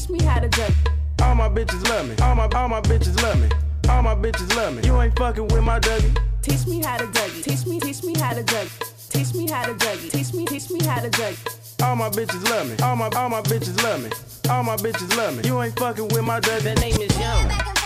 teach 0.03 0.19
me 0.21 0.25
how 0.25 0.39
to 0.39 0.49
jerk. 0.49 0.71
All 1.21 1.35
my 1.35 1.47
bitches 1.47 1.87
love 1.87 2.07
me. 2.07 2.15
All 2.21 2.35
my 2.35 2.47
all 2.55 2.67
my 2.67 2.81
bitches 2.81 3.21
love 3.21 3.39
me. 3.39 3.47
All 3.89 4.01
my 4.01 4.15
bitches 4.15 4.53
love 4.55 4.75
me. 4.75 4.81
You 4.83 4.99
ain't 5.01 5.17
fucking 5.17 5.47
with 5.47 5.63
my 5.63 5.79
Dougie. 5.79 6.17
Teach 6.41 6.67
me 6.67 6.81
how 6.81 6.97
to 6.97 7.05
Dougie. 7.05 7.43
Teach 7.43 7.65
me, 7.65 7.79
teach 7.79 8.03
me 8.03 8.13
how 8.19 8.33
to 8.33 8.43
Dougie. 8.43 9.09
Teach 9.09 9.33
me 9.33 9.49
how 9.49 9.65
to 9.65 9.73
Dougie. 9.73 10.11
Teach 10.11 10.33
me, 10.33 10.45
teach 10.45 10.69
me 10.69 10.83
how 10.83 10.99
to 10.99 11.09
Dougie. 11.09 11.83
All 11.83 11.95
my 11.95 12.09
bitches 12.09 12.43
love 12.49 12.67
me. 12.67 12.75
All 12.83 12.95
my 12.95 13.09
all 13.15 13.29
my 13.29 13.41
bitches 13.41 13.81
love 13.83 14.03
me. 14.03 14.09
All 14.49 14.63
my 14.63 14.75
bitches 14.75 15.15
love 15.15 15.37
me. 15.37 15.47
You 15.47 15.61
ain't 15.61 15.77
fucking 15.79 16.09
with 16.09 16.23
my 16.23 16.39
Dougie. 16.41 16.63
That 16.63 16.79
name 16.81 16.99
is 16.99 17.17
Young. 17.17 17.82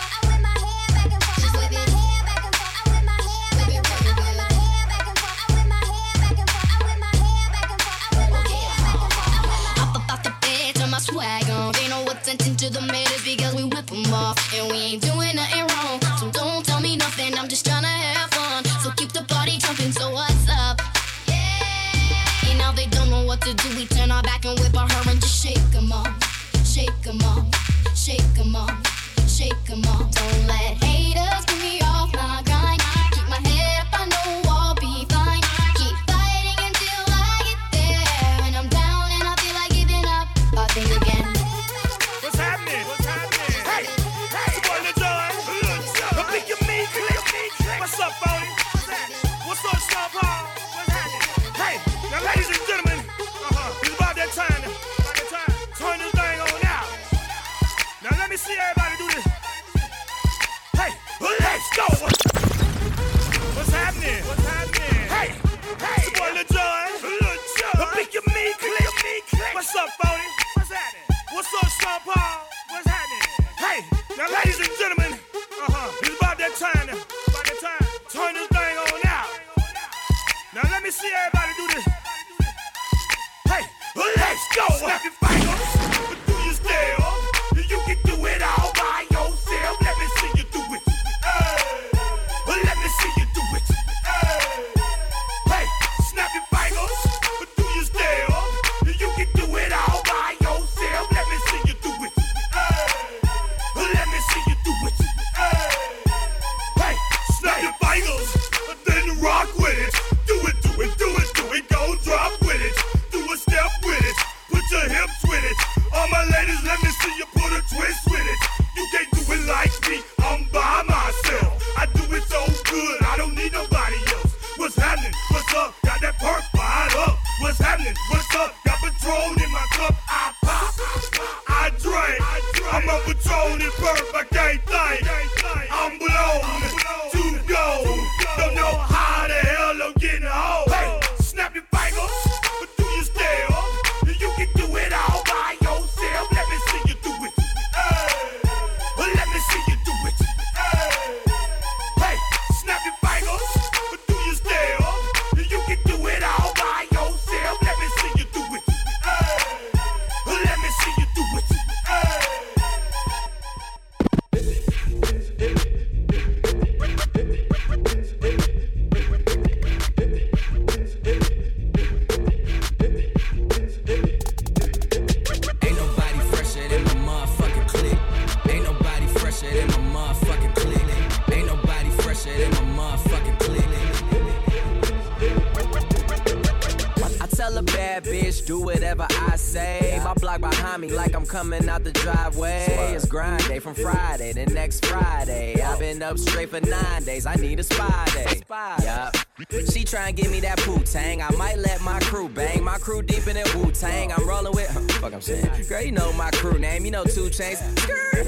you 205.87 205.93
know 205.93 206.11
my 206.13 206.29
crew 206.31 206.59
name, 206.59 206.83
you 206.83 206.91
know 206.91 207.05
two 207.05 207.29
chains. 207.29 207.63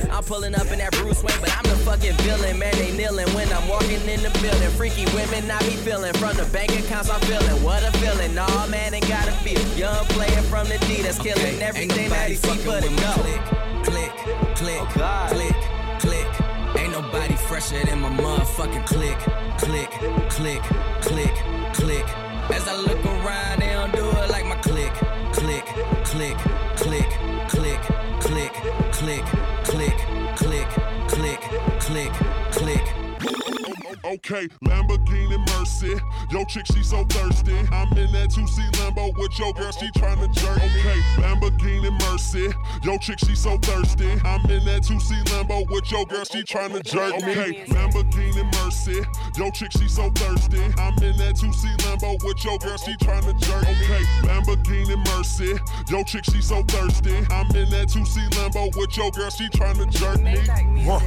I'm 0.09 0.23
pulling 0.23 0.55
up 0.55 0.71
in 0.71 0.79
that 0.79 0.93
Bruce 0.93 1.21
Wayne, 1.21 1.35
but 1.41 1.51
I'm 1.57 1.63
the 1.63 1.75
fucking 1.83 2.15
villain, 2.23 2.57
man. 2.57 2.71
They 2.75 2.95
kneeling 2.95 3.27
when 3.35 3.51
I'm 3.51 3.67
walking 3.67 3.99
in 4.07 4.23
the 4.23 4.31
building. 4.39 4.71
Freaky 4.79 5.03
women, 5.11 5.51
I 5.51 5.59
be 5.67 5.75
feeling 5.83 6.13
from 6.13 6.37
the 6.37 6.47
bank 6.53 6.71
accounts. 6.71 7.09
I'm 7.09 7.19
feeling 7.27 7.61
what 7.61 7.83
a 7.83 7.91
feeling. 7.99 8.33
Nah, 8.33 8.65
man, 8.67 8.93
ain't 8.93 9.09
gotta 9.09 9.33
feel. 9.43 9.59
Young 9.75 10.05
player 10.15 10.41
from 10.43 10.69
the 10.69 10.77
D 10.87 11.01
that's 11.01 11.19
killing 11.19 11.59
okay, 11.59 11.61
everything 11.61 12.09
that 12.09 12.29
he 12.29 12.35
see 12.35 12.65
but 12.65 12.85
it 12.85 12.95
go. 12.95 13.11
Click, 13.19 13.43
click, 13.83 14.11
click, 14.55 14.79
oh 14.95 15.27
click, 15.27 15.59
click. 15.99 16.27
Ain't 16.79 16.93
nobody 16.93 17.35
fresher 17.35 17.83
than 17.83 17.99
my 17.99 18.09
motherfucking 18.09 18.85
click, 18.87 19.19
click, 19.59 19.91
click, 20.31 20.63
click, 21.03 21.35
click. 21.75 22.07
As 22.55 22.65
I 22.69 22.75
look 22.87 23.03
around, 23.03 23.59
they 23.59 23.73
don't 23.73 23.91
do 23.91 24.07
it 24.07 24.29
like 24.31 24.45
my 24.45 24.55
click, 24.63 24.93
click, 25.33 25.65
click, 26.05 26.37
click 26.77 27.28
click, 28.99 29.23
click, 29.63 29.97
click, 30.35 30.67
click, 31.07 31.39
click, 31.79 32.11
click. 32.51 32.98
Okay, 34.05 34.47
Lamborghini 34.63 35.37
Mercy. 35.49 35.99
Yo, 36.31 36.43
chick, 36.45 36.65
she 36.67 36.83
so 36.83 37.03
thirsty. 37.05 37.57
I'm 37.71 37.91
in 37.97 38.11
that 38.13 38.29
2C 38.29 38.71
Lambo 38.73 39.15
with 39.17 39.37
your 39.37 39.53
girl, 39.53 39.71
she 39.71 39.87
tryna 39.91 40.33
jerk. 40.33 40.57
Okay, 40.57 40.99
Lamborghini 41.17 41.91
Mercy. 42.07 42.49
Yo, 42.83 42.97
chick, 42.97 43.19
she 43.19 43.35
so 43.35 43.57
thirsty. 43.57 44.09
I'm 44.23 44.41
in 44.49 44.63
that 44.65 44.83
2C 44.83 45.23
Lambo 45.25 45.69
with 45.69 45.91
your 45.91 46.05
girl, 46.05 46.23
she 46.23 46.43
tryna 46.43 46.83
jerk. 46.83 47.13
Me. 47.23 47.31
Okay, 47.31 47.65
Lamborghini 47.67 48.45
Mercy. 48.63 49.01
Yo, 49.37 49.51
chick, 49.51 49.71
she 49.71 49.87
so 49.87 50.09
thirsty. 50.11 50.61
I'm 50.77 50.97
in 51.03 51.17
that 51.17 51.35
2C 51.35 51.77
Lambo 51.79 52.23
with 52.23 52.43
your 52.45 52.57
girl, 52.59 52.77
she 52.77 52.95
tryna 52.97 53.39
jerk. 53.41 53.63
Okay, 53.63 54.03
Lamborghini 54.23 54.97
Mercy. 55.07 55.59
Yo, 55.89 56.03
chick, 56.03 56.23
she 56.25 56.41
so 56.41 56.63
thirsty. 56.63 57.15
I'm 57.31 57.47
in 57.55 57.69
that 57.71 57.89
2C 57.89 58.29
Lambo 58.31 58.75
with 58.75 58.95
your 58.95 59.11
girl, 59.11 59.29
she 59.29 59.47
tryna 59.49 59.91
jerk 59.91 60.21
me. 60.21 60.83
Huh. 60.83 60.99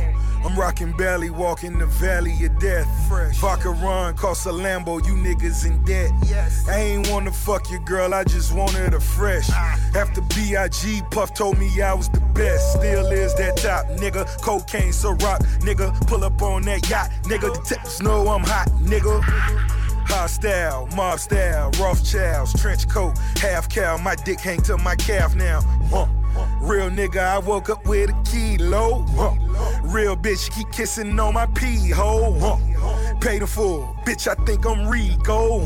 I'm 0.45 0.59
rocking 0.59 0.91
belly, 0.97 1.31
walking 1.31 1.79
the 1.79 1.87
valley 1.87 2.33
of 2.45 2.59
death. 2.59 2.82
Fresh. 3.09 3.39
Vodka 3.39 3.71
run, 3.71 4.15
cost 4.17 4.47
a 4.47 4.51
Lambo, 4.51 5.05
you 5.07 5.15
niggas 5.15 5.67
in 5.67 5.83
debt. 5.85 6.11
Yes. 6.27 6.69
I 6.69 6.77
ain't 6.77 7.11
wanna 7.11 7.33
fuck 7.33 7.71
your 7.71 7.81
girl, 7.81 8.15
I 8.15 8.25
just 8.25 8.55
wanted 8.55 8.93
her 8.93 9.01
fresh. 9.01 9.49
Ah. 9.51 9.79
After 9.95 10.21
B.I.G. 10.21 11.03
Puff 11.11 11.35
told 11.35 11.59
me 11.59 11.69
I 11.83 11.95
was 11.95 12.09
the 12.09 12.21
best. 12.35 12.73
Still 12.73 13.07
is 13.07 13.35
that 13.37 13.57
top, 13.57 13.87
nigga. 13.99 14.27
Cocaine, 14.43 14.93
so 14.93 15.13
rock, 15.13 15.41
nigga. 15.61 15.95
Pull 16.07 16.25
up 16.25 16.41
on 16.43 16.63
that 16.63 16.89
yacht, 16.89 17.11
nigga. 17.25 17.53
Detectives 17.55 18.01
know 18.03 18.29
I'm 18.29 18.45
hot, 18.45 18.69
nigga. 18.83 19.23
Hostile, 20.09 20.89
mob 20.97 21.19
style, 21.19 21.71
Rothschilds, 21.81 22.61
trench 22.61 22.89
coat, 22.89 23.17
half 23.41 23.69
cow. 23.69 23.97
My 23.99 24.15
dick 24.15 24.41
hang 24.41 24.61
to 24.63 24.77
my 24.79 24.97
calf 24.97 25.35
now. 25.35 25.61
Huh. 25.91 26.07
Real 26.61 26.91
nigga, 26.91 27.19
I 27.19 27.39
woke 27.39 27.71
up 27.71 27.87
with 27.87 28.11
a 28.11 28.23
kilo. 28.25 29.05
Real 29.83 30.17
bitch, 30.17 30.51
keep 30.55 30.71
kissing 30.73 31.19
on 31.19 31.35
my 31.35 31.47
pee 31.47 31.91
hole. 31.91 32.59
Pay 33.23 33.39
the 33.39 33.47
full, 33.47 33.97
bitch. 34.05 34.27
I 34.27 34.35
think 34.45 34.67
I'm 34.67 34.89
Rico. 34.89 35.63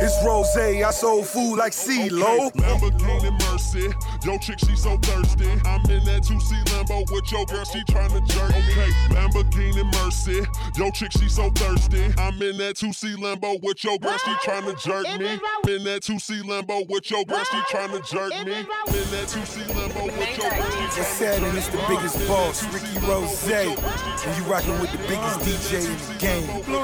It's 0.00 0.14
rose, 0.24 0.56
I 0.56 0.90
sold 0.92 1.26
food 1.26 1.56
like 1.56 1.72
CeeLo. 1.72 2.52
Lamborghini 2.52 3.32
Mercy. 3.50 3.92
Yo, 4.24 4.38
chick, 4.38 4.60
she 4.60 4.76
so 4.76 4.96
thirsty. 4.98 5.50
I'm 5.66 5.82
in 5.90 6.04
that 6.04 6.22
2C 6.22 6.64
Lambo 6.66 7.10
with 7.10 7.32
your 7.32 7.46
girl, 7.46 7.64
she 7.64 7.80
tryna 7.90 8.24
jerk. 8.28 8.50
me. 8.50 8.72
Okay, 8.72 8.90
Lamborghini 9.10 9.84
Mercy. 9.94 10.46
Yo, 10.78 10.90
chick, 10.92 11.10
she 11.10 11.28
so 11.28 11.50
thirsty. 11.50 12.04
I'm 12.16 12.40
in 12.40 12.58
that 12.58 12.76
2C 12.76 13.16
Lambo 13.16 13.60
with 13.62 13.82
your 13.82 13.98
girl, 13.98 14.16
she 14.18 14.30
tryna 14.46 14.80
jerk 14.80 15.04
me. 15.18 15.40
In 15.74 15.82
that 15.84 16.02
2C 16.02 16.42
Lambo 16.42 16.88
with 16.88 17.10
your 17.10 17.24
girl, 17.24 17.42
she 17.42 17.58
tryna 17.74 18.08
jerk 18.08 18.30
me. 18.46 18.54
In 18.54 19.10
that 19.10 19.26
2C 19.26 19.66
Lambo 19.74 20.04
with 20.16 20.38
your 20.38 20.50
girl, 20.50 20.70
she 20.70 21.00
It's 21.00 21.08
sad 21.08 21.42
and 21.42 21.58
it's 21.58 21.68
the 21.68 21.82
biggest 21.88 22.28
boss, 22.28 22.62
Ricky 22.72 23.04
Rose. 23.06 23.50
And 23.50 24.36
you 24.36 24.44
rocking 24.44 24.78
with 24.80 24.92
the 24.92 24.98
biggest 24.98 25.40
DJ 25.40 25.84
in 25.84 26.14
the 26.14 26.18
game. 26.20 26.83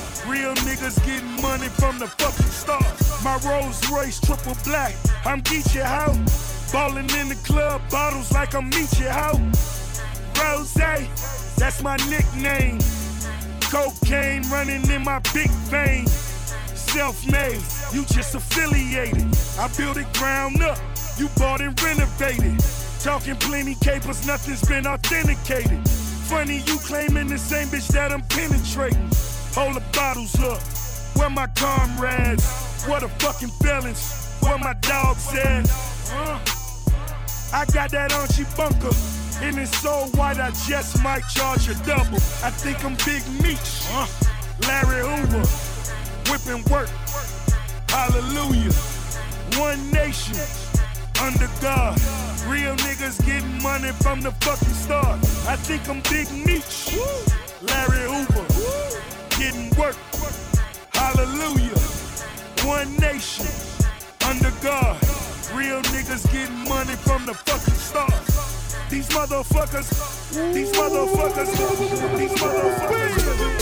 Real 0.27 0.53
niggas 0.55 1.03
getting 1.05 1.41
money 1.41 1.67
from 1.67 1.99
the 1.99 2.07
fucking 2.07 2.45
start. 2.45 2.85
My 3.23 3.37
Rolls 3.47 3.81
Royce 3.91 4.19
triple 4.19 4.55
black. 4.63 4.95
I'm 5.25 5.41
Geechee 5.41 5.81
how. 5.81 6.13
Ballin' 6.71 7.09
in 7.19 7.27
the 7.27 7.35
club, 7.43 7.81
bottles 7.89 8.31
like 8.31 8.55
I'm 8.55 8.71
Meechee 8.71 9.09
how. 9.09 9.33
Rozay, 10.33 11.05
that's 11.57 11.83
my 11.83 11.97
nickname. 12.09 12.79
Cocaine 13.69 14.43
running 14.49 14.89
in 14.89 15.03
my 15.03 15.19
big 15.33 15.49
vein. 15.69 16.07
Self-made, 16.07 17.61
you 17.93 18.05
just 18.05 18.35
affiliated. 18.35 19.27
I 19.59 19.67
built 19.77 19.97
it 19.97 20.11
ground 20.13 20.61
up, 20.61 20.77
you 21.17 21.27
bought 21.37 21.61
and 21.61 21.79
renovated. 21.81 22.63
Talking 23.01 23.35
plenty 23.35 23.75
capers, 23.75 24.25
nothing's 24.25 24.63
been 24.63 24.87
authenticated. 24.87 25.87
Funny 26.29 26.59
you 26.65 26.77
claiming 26.79 27.27
the 27.27 27.37
same 27.37 27.67
bitch 27.67 27.87
that 27.89 28.13
I'm 28.13 28.21
penetrating. 28.23 29.09
Hold 29.53 29.75
the 29.75 29.83
bottles 29.91 30.39
up, 30.39 30.61
where 31.17 31.29
my 31.29 31.47
comrades? 31.47 32.85
What 32.85 33.03
a 33.03 33.09
fucking 33.09 33.49
feelings, 33.61 34.37
where 34.39 34.57
my 34.57 34.73
dogs 34.81 35.27
at? 35.33 35.69
Uh, 36.13 36.39
I 37.53 37.65
got 37.73 37.91
that 37.91 38.13
Archie 38.13 38.45
bunker. 38.55 38.95
And 39.41 39.57
it's 39.57 39.75
so 39.79 40.05
white, 40.13 40.39
I 40.39 40.51
just 40.67 41.03
might 41.03 41.23
charge 41.33 41.67
a 41.67 41.73
double. 41.83 42.17
I 42.43 42.51
think 42.51 42.85
I'm 42.85 42.95
Big 43.03 43.23
Meech. 43.41 43.87
Uh, 43.89 44.07
Larry 44.67 45.01
Hoover. 45.01 45.43
Whipping 46.29 46.63
work. 46.71 46.89
Hallelujah. 47.89 48.71
One 49.59 49.91
nation. 49.91 50.37
Under 51.21 51.49
God. 51.59 51.99
Real 52.47 52.75
niggas 52.77 53.25
getting 53.25 53.61
money 53.61 53.91
from 54.01 54.21
the 54.21 54.31
fucking 54.41 54.67
start. 54.69 55.17
I 55.47 55.55
think 55.55 55.89
I'm 55.89 56.01
Big 56.03 56.31
Meech. 56.45 56.95
Larry 57.63 58.05
Hoover. 58.07 58.90
Getting 59.41 59.71
work. 59.71 59.95
Hallelujah. 60.93 61.79
One 62.63 62.95
nation. 62.97 63.47
Under 64.29 64.51
God. 64.61 65.01
Real 65.55 65.81
niggas 65.81 66.31
getting 66.31 66.69
money 66.69 66.93
from 66.93 67.25
the 67.25 67.33
fucking 67.33 67.73
motherfuckers, 67.73 68.89
these 68.89 69.09
motherfuckers, 69.09 70.53
these 70.53 70.71
motherfuckers, 70.73 72.17
these 72.19 72.31
motherfuckers, 72.39 73.60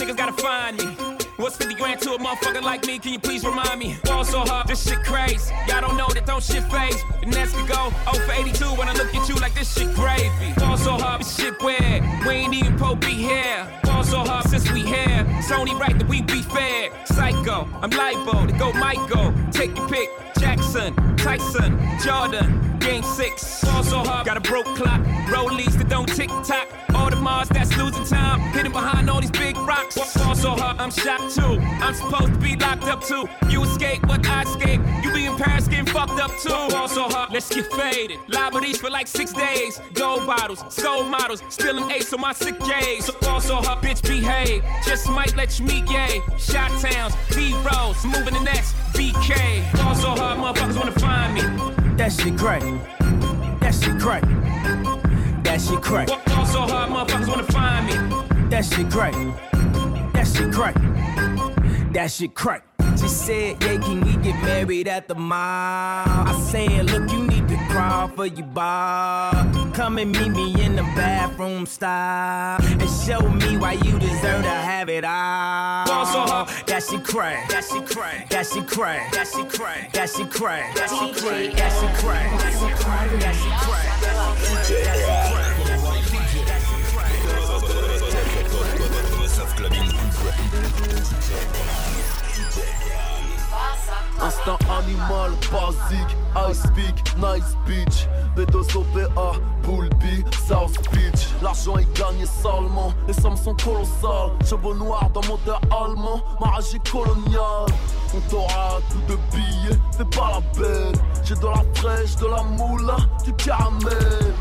niggas 0.00 0.16
gotta 0.16 0.32
find 0.32 0.78
me. 0.78 0.86
What's 1.36 1.56
50 1.56 1.74
grand 1.74 2.00
to 2.02 2.12
a 2.12 2.18
motherfucker 2.18 2.62
like 2.62 2.86
me? 2.86 2.98
Can 2.98 3.12
you 3.12 3.18
please 3.18 3.44
remind 3.44 3.78
me? 3.78 3.96
Ball 4.04 4.24
so 4.24 4.40
hard, 4.40 4.68
this 4.68 4.86
shit 4.86 5.02
crazy. 5.04 5.52
Y'all 5.68 5.80
don't 5.80 5.96
know 5.96 6.08
that 6.08 6.26
don't 6.26 6.42
shit 6.42 6.64
phase. 6.64 7.02
And 7.22 7.32
that's 7.32 7.52
could 7.52 7.68
go 7.68 7.92
0 8.12 8.26
for 8.26 8.32
82 8.32 8.64
when 8.78 8.88
I 8.88 8.92
look 8.94 9.14
at 9.14 9.28
you 9.28 9.34
like 9.36 9.54
this 9.54 9.72
shit 9.72 9.94
gravy. 9.94 10.30
Ball 10.56 10.76
so 10.76 10.92
hard, 10.92 11.20
this 11.20 11.36
shit 11.36 11.60
weird. 11.62 12.02
We 12.26 12.32
ain't 12.32 12.54
even 12.54 12.76
po 12.78 12.94
be 12.94 13.12
here. 13.12 13.66
So 14.10 14.24
hard 14.24 14.48
since 14.48 14.68
we 14.72 14.80
here. 14.80 15.24
It's 15.38 15.52
only 15.52 15.72
right 15.74 15.96
that 15.96 16.08
we 16.08 16.22
be 16.22 16.42
fair. 16.42 16.90
Psycho, 17.04 17.68
I'm 17.80 17.90
libo 17.90 18.46
to 18.46 18.52
go 18.58 18.72
Michael. 18.72 19.32
Take 19.52 19.76
your 19.76 19.88
pick. 19.88 20.08
Jackson, 20.40 20.96
Tyson, 21.16 21.78
Jordan, 22.02 22.76
game 22.80 23.04
six. 23.04 23.62
Ball 23.62 23.84
so 23.84 23.98
hard, 23.98 24.26
got 24.26 24.36
a 24.36 24.40
broke 24.40 24.66
clock. 24.74 25.00
Rollies 25.28 25.78
that 25.78 25.88
don't 25.88 26.08
tick 26.08 26.28
tock. 26.44 26.66
Audemars 27.10 27.48
that's 27.48 27.76
losing 27.76 28.04
time. 28.04 28.40
Hidden 28.52 28.72
behind 28.72 29.10
all 29.10 29.20
these 29.20 29.30
big 29.30 29.56
rocks. 29.56 29.96
Ball 30.14 30.34
so 30.34 30.50
hard, 30.50 30.78
I'm 30.78 30.90
shocked 30.90 31.34
too. 31.34 31.58
I'm 31.60 31.94
supposed 31.94 32.32
to 32.34 32.38
be 32.38 32.56
locked 32.56 32.84
up 32.84 33.02
too. 33.02 33.28
You 33.48 33.62
escape, 33.64 34.02
but 34.06 34.26
I 34.26 34.42
escape. 34.42 34.80
You 35.02 35.12
be 35.12 35.26
in 35.26 35.36
Paris 35.36 35.66
getting 35.68 35.86
fucked 35.86 36.20
up 36.20 36.30
too. 36.38 36.48
Ball 36.48 36.88
so 36.88 37.08
hard, 37.08 37.32
let's 37.32 37.52
get 37.52 37.66
faded. 37.72 38.18
Liberties 38.28 38.78
for 38.78 38.90
like 38.90 39.06
six 39.06 39.32
days. 39.32 39.80
Gold 39.94 40.26
bottles, 40.26 40.64
soul 40.72 41.04
models, 41.04 41.42
still 41.48 41.82
an 41.82 41.90
ace 41.90 42.12
on 42.12 42.20
my 42.20 42.32
sick 42.32 42.58
days. 42.60 43.06
So 43.06 43.14
ball 43.20 43.40
so 43.40 43.56
hard, 43.56 43.82
bitch 43.82 44.02
behave. 44.02 44.62
Just 44.84 45.08
might 45.08 45.36
let 45.36 45.58
you 45.58 45.66
meet 45.66 45.86
gay. 45.86 46.20
Shot 46.38 46.70
towns, 46.80 47.14
B 47.34 47.54
rolls, 47.72 48.04
moving 48.04 48.34
the 48.34 48.44
next 48.44 48.74
BK. 48.94 49.72
Ball 49.74 49.94
so 49.94 50.10
hard, 50.10 50.38
motherfuckers 50.38 50.76
wanna 50.76 50.92
find 50.92 51.34
me. 51.34 51.40
That 51.96 52.12
shit 52.12 52.38
crack. 52.38 52.62
That 53.60 53.74
shit 53.74 54.00
crack. 54.00 54.39
That 55.60 55.74
shit 55.74 55.82
crack. 55.82 56.08
Ball 56.24 56.46
so 56.46 56.60
hard, 56.60 56.90
motherfuckers 56.90 57.28
wanna 57.28 57.42
find 57.44 57.86
me. 57.86 58.48
That 58.48 58.64
shit 58.64 58.90
crack. 58.90 59.12
That 60.14 60.26
shit 60.26 60.50
crack. 60.52 60.74
That 61.92 62.10
shit 62.10 62.34
crack. 62.34 62.64
She 62.98 63.08
said, 63.08 63.62
yeah, 63.62 63.76
can 63.76 64.00
we 64.00 64.16
get 64.16 64.42
married 64.42 64.88
at 64.88 65.06
the 65.06 65.14
mall? 65.14 65.36
I 65.36 66.40
said, 66.50 66.90
look, 66.90 67.12
you 67.12 67.26
need 67.26 67.46
to 67.48 67.56
crawl 67.68 68.08
for 68.08 68.24
your 68.24 68.46
bar. 68.46 69.32
Come 69.74 69.98
and 69.98 70.12
meet 70.12 70.30
me 70.30 70.64
in 70.64 70.76
the 70.76 70.82
bathroom 70.96 71.66
style. 71.66 72.58
And 72.62 72.88
show 72.88 73.20
me 73.20 73.58
why 73.58 73.72
you 73.72 73.98
deserve 73.98 74.42
to 74.42 74.48
have 74.48 74.88
it 74.88 75.04
all. 75.04 75.84
Ball 75.84 76.06
so 76.06 76.20
hard. 76.20 76.48
That 76.68 76.82
shit 76.82 77.04
crack. 77.04 77.50
That 77.50 77.64
shit 77.64 77.86
crack. 77.86 78.30
That 78.30 78.46
shit 78.46 78.66
crack. 78.66 79.12
That 79.12 79.28
shit 79.28 79.50
crack. 79.50 79.92
That 79.92 80.08
shit 80.08 80.30
crack. 80.30 80.74
That 80.74 80.88
shit 80.88 81.14
crack. 81.14 81.54
That 81.54 81.70
shit 81.70 81.94
crack. 81.96 82.38
That 82.40 82.52
shit 82.58 82.76
crack. 82.76 83.20
That 83.20 83.34
shit 83.34 83.52
crack. 83.58 84.00
That 84.00 85.44
shit 85.44 85.49
Instinct 94.22 94.58
animal, 94.68 95.30
basique, 95.50 96.16
ice 96.48 96.62
peak, 96.74 97.16
nice 97.16 97.56
beach 97.66 98.06
B2OPA, 98.36 99.40
Bullby, 99.62 100.24
South 100.46 100.76
Beach. 100.92 101.28
L'argent 101.42 101.78
est 101.78 101.98
gagné 101.98 102.26
salement, 102.26 102.92
les 103.06 103.14
sommes 103.14 103.36
sont 103.36 103.54
colossales. 103.54 104.32
Chevaux 104.44 104.74
noirs 104.74 105.10
dans 105.14 105.24
moteur 105.26 105.60
allemand, 105.70 106.22
ma 106.40 106.48
rage 106.50 106.74
est 106.74 106.90
coloniale. 106.90 107.66
On 108.14 108.20
t'aura 108.28 108.80
tout 108.90 109.12
de 109.12 109.18
billets, 109.34 109.78
fais 109.96 110.04
pas 110.04 110.32
la 110.34 110.60
belle. 110.60 110.94
J'ai 111.24 111.34
de 111.34 111.46
la 111.46 111.62
fraîche, 111.74 112.16
de 112.16 112.26
la 112.26 112.42
moula, 112.42 112.96
du 113.24 113.32
caramel 113.34 114.34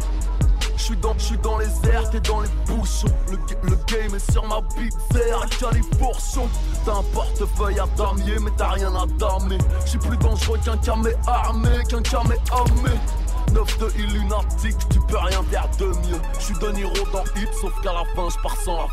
J'suis 0.90 0.98
dans, 1.02 1.14
j'suis 1.20 1.38
dans 1.38 1.58
les 1.60 1.68
airs, 1.92 2.10
t'es 2.10 2.20
dans 2.22 2.42
les 2.42 2.50
bouchons. 2.66 3.06
Le, 3.30 3.38
ga- 3.38 3.60
le 3.62 3.76
game 3.86 4.16
est 4.16 4.32
sur 4.32 4.44
ma 4.48 4.60
bite 4.76 4.98
terre, 5.12 5.46
califourchon. 5.60 6.48
T'as 6.84 6.94
un 6.94 7.04
portefeuille 7.14 7.80
à 7.80 7.86
damier, 7.96 8.40
mais 8.42 8.50
t'as 8.58 8.70
rien 8.70 8.92
à 8.96 9.06
damer. 9.06 9.60
J'suis 9.86 10.00
plus 10.00 10.18
dangereux 10.18 10.58
qu'un 10.66 10.78
camé 10.78 11.12
armé, 11.28 11.70
qu'un 11.88 12.02
camé 12.02 12.38
armé. 12.52 12.90
9 13.54 13.78
de 13.80 13.92
Illuminatic, 14.00 14.76
tu 14.90 15.00
peux 15.02 15.18
rien 15.20 15.44
faire 15.52 15.68
de 15.78 15.86
mieux. 15.86 16.20
J'suis 16.40 16.54
De 16.60 16.72
Niro 16.72 16.94
dans 17.14 17.24
Hit, 17.40 17.50
sauf 17.62 17.74
qu'à 17.84 17.94
la 17.94 18.04
fin 18.16 18.28
j'pars 18.32 18.58
sans 18.66 18.78
la. 18.78 18.88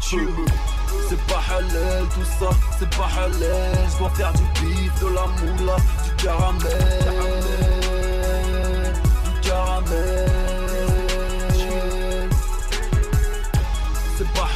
C'est 1.09 1.21
pas 1.27 1.41
halal 1.51 2.05
tout 2.15 2.25
ça, 2.39 2.51
c'est 2.79 2.91
pas 2.91 3.09
halal. 3.19 3.79
J'dois 3.97 4.11
faire 4.11 4.33
du 4.35 4.43
bif, 4.61 5.01
de 5.01 5.07
la 5.09 5.27
moula, 5.27 5.77
du 6.05 6.25
caramel. 6.25 7.36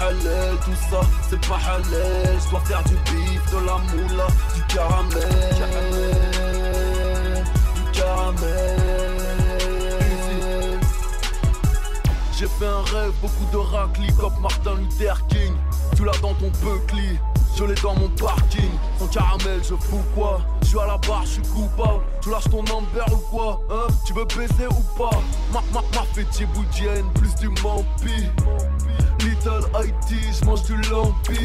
Halal 0.00 0.56
tout 0.64 0.74
ça, 0.90 1.00
c'est 1.28 1.40
pas 1.46 1.58
halal. 1.66 2.38
Je 2.44 2.50
dois 2.50 2.60
faire 2.60 2.82
du 2.84 2.94
bif, 2.94 3.50
de 3.52 3.66
la 3.66 3.78
moula, 3.78 4.26
du 4.54 4.62
caramel. 4.74 5.28
Du 7.76 7.98
caramel. 7.98 9.00
J'ai 12.36 12.46
fait 12.46 12.66
un 12.66 12.82
rêve, 12.82 13.12
beaucoup 13.20 13.46
de 13.52 13.58
raclis 13.58 14.14
comme 14.18 14.32
Martin 14.40 14.74
Luther 14.76 15.26
King. 15.28 15.52
Tu 15.94 16.04
l'as 16.04 16.18
dans 16.22 16.32
ton 16.34 16.50
buckly, 16.62 17.18
je 17.54 17.64
l'ai 17.64 17.74
dans 17.74 17.94
mon 17.94 18.08
parking. 18.08 18.70
Sans 18.98 19.08
caramel, 19.08 19.60
je 19.62 19.74
fous 19.74 20.02
quoi? 20.14 20.40
Je 20.62 20.68
suis 20.68 20.78
à 20.78 20.86
la 20.86 20.96
barre, 20.96 21.24
je 21.26 21.32
suis 21.32 21.42
coupable. 21.42 22.02
Tu 22.22 22.30
lâches 22.30 22.48
ton 22.50 22.62
number 22.62 23.04
ou 23.12 23.18
quoi 23.30 23.60
Hein? 23.70 23.92
Tu 24.06 24.14
veux 24.14 24.24
baiser 24.24 24.68
ou 24.70 24.98
pas? 24.98 25.20
Ma, 25.52 25.60
ma, 25.74 25.82
ma 25.82 26.46
boudienne, 26.54 27.04
plus 27.14 27.34
du 27.34 27.48
mampi. 27.48 28.30
Little 29.20 29.66
IT, 29.84 30.16
je 30.40 30.44
mange 30.46 30.62
du 30.62 30.76
lampi. 30.90 31.38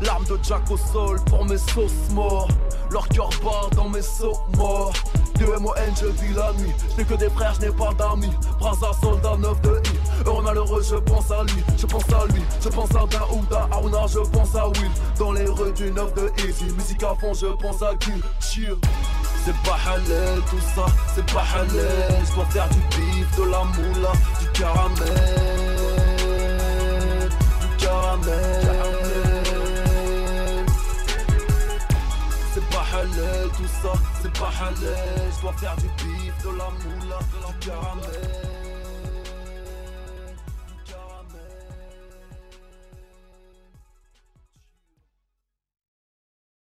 L'arme 0.00 0.24
de 0.26 0.38
Jack 0.42 0.70
au 0.70 0.76
sol 0.76 1.18
pour 1.26 1.44
mes 1.44 1.58
sauces 1.58 2.10
morts. 2.12 2.48
Leur 2.90 3.08
cœur 3.08 3.30
bat 3.42 3.74
dans 3.74 3.88
mes 3.88 4.02
sauts 4.02 4.38
morts. 4.56 4.92
De 5.38 5.44
M.O.N. 5.44 5.94
je 6.00 6.06
vis 6.06 6.34
la 6.34 6.52
nuit. 6.54 6.72
Je 6.92 6.96
n'ai 6.96 7.04
que 7.04 7.14
des 7.14 7.30
frères, 7.30 7.54
je 7.54 7.66
n'ai 7.66 7.72
pas 7.72 7.92
d'amis. 7.94 8.30
Braza, 8.58 8.90
soldat, 9.00 9.36
9 9.38 9.60
de 9.60 9.70
I. 9.70 10.26
Heureux, 10.26 10.42
malheureux, 10.42 10.82
je 10.82 10.96
pense 10.96 11.30
à 11.30 11.42
lui. 11.44 11.64
Je 11.76 11.86
pense 11.86 12.12
à 12.12 12.26
lui. 12.32 12.42
Je 12.60 12.68
pense 12.68 12.90
à 12.90 13.06
Daouda, 13.06 13.68
Aruna, 13.72 14.06
je 14.06 14.18
pense 14.30 14.54
à 14.54 14.68
Will. 14.68 14.90
Dans 15.18 15.32
les 15.32 15.46
rues 15.46 15.72
du 15.72 15.90
9 15.90 16.14
de 16.14 16.30
Easy. 16.44 16.64
Musique 16.76 17.02
à 17.02 17.14
fond, 17.20 17.34
je 17.34 17.46
pense 17.46 17.82
à 17.82 17.94
Kill. 17.96 18.20
Cheer. 18.40 18.76
C'est 19.44 19.56
pas 19.62 19.78
halal 19.86 20.40
tout 20.50 20.60
ça, 20.74 20.86
c'est 21.14 21.24
pas 21.32 21.44
halal. 21.54 22.20
Je 22.28 22.34
dois 22.34 22.44
faire 22.46 22.68
du 22.68 22.80
bif, 22.96 23.36
de 23.38 23.44
la 23.44 23.64
moula, 23.64 24.12
du 24.40 24.48
caramel. 24.52 25.77
C'est 32.54 32.64
pas 32.70 32.86
halal 32.94 33.48
tout 33.56 33.68
ça, 33.82 33.92
c'est 34.22 34.32
pas 34.32 34.50
halal. 34.60 34.96
Je 35.36 35.40
dois 35.42 35.52
faire 35.52 35.76
du 35.76 35.88
bif, 36.02 36.34
de 36.42 36.48
la 36.56 36.70
moula, 36.70 37.18
du 37.20 37.66
caramel. 37.66 38.57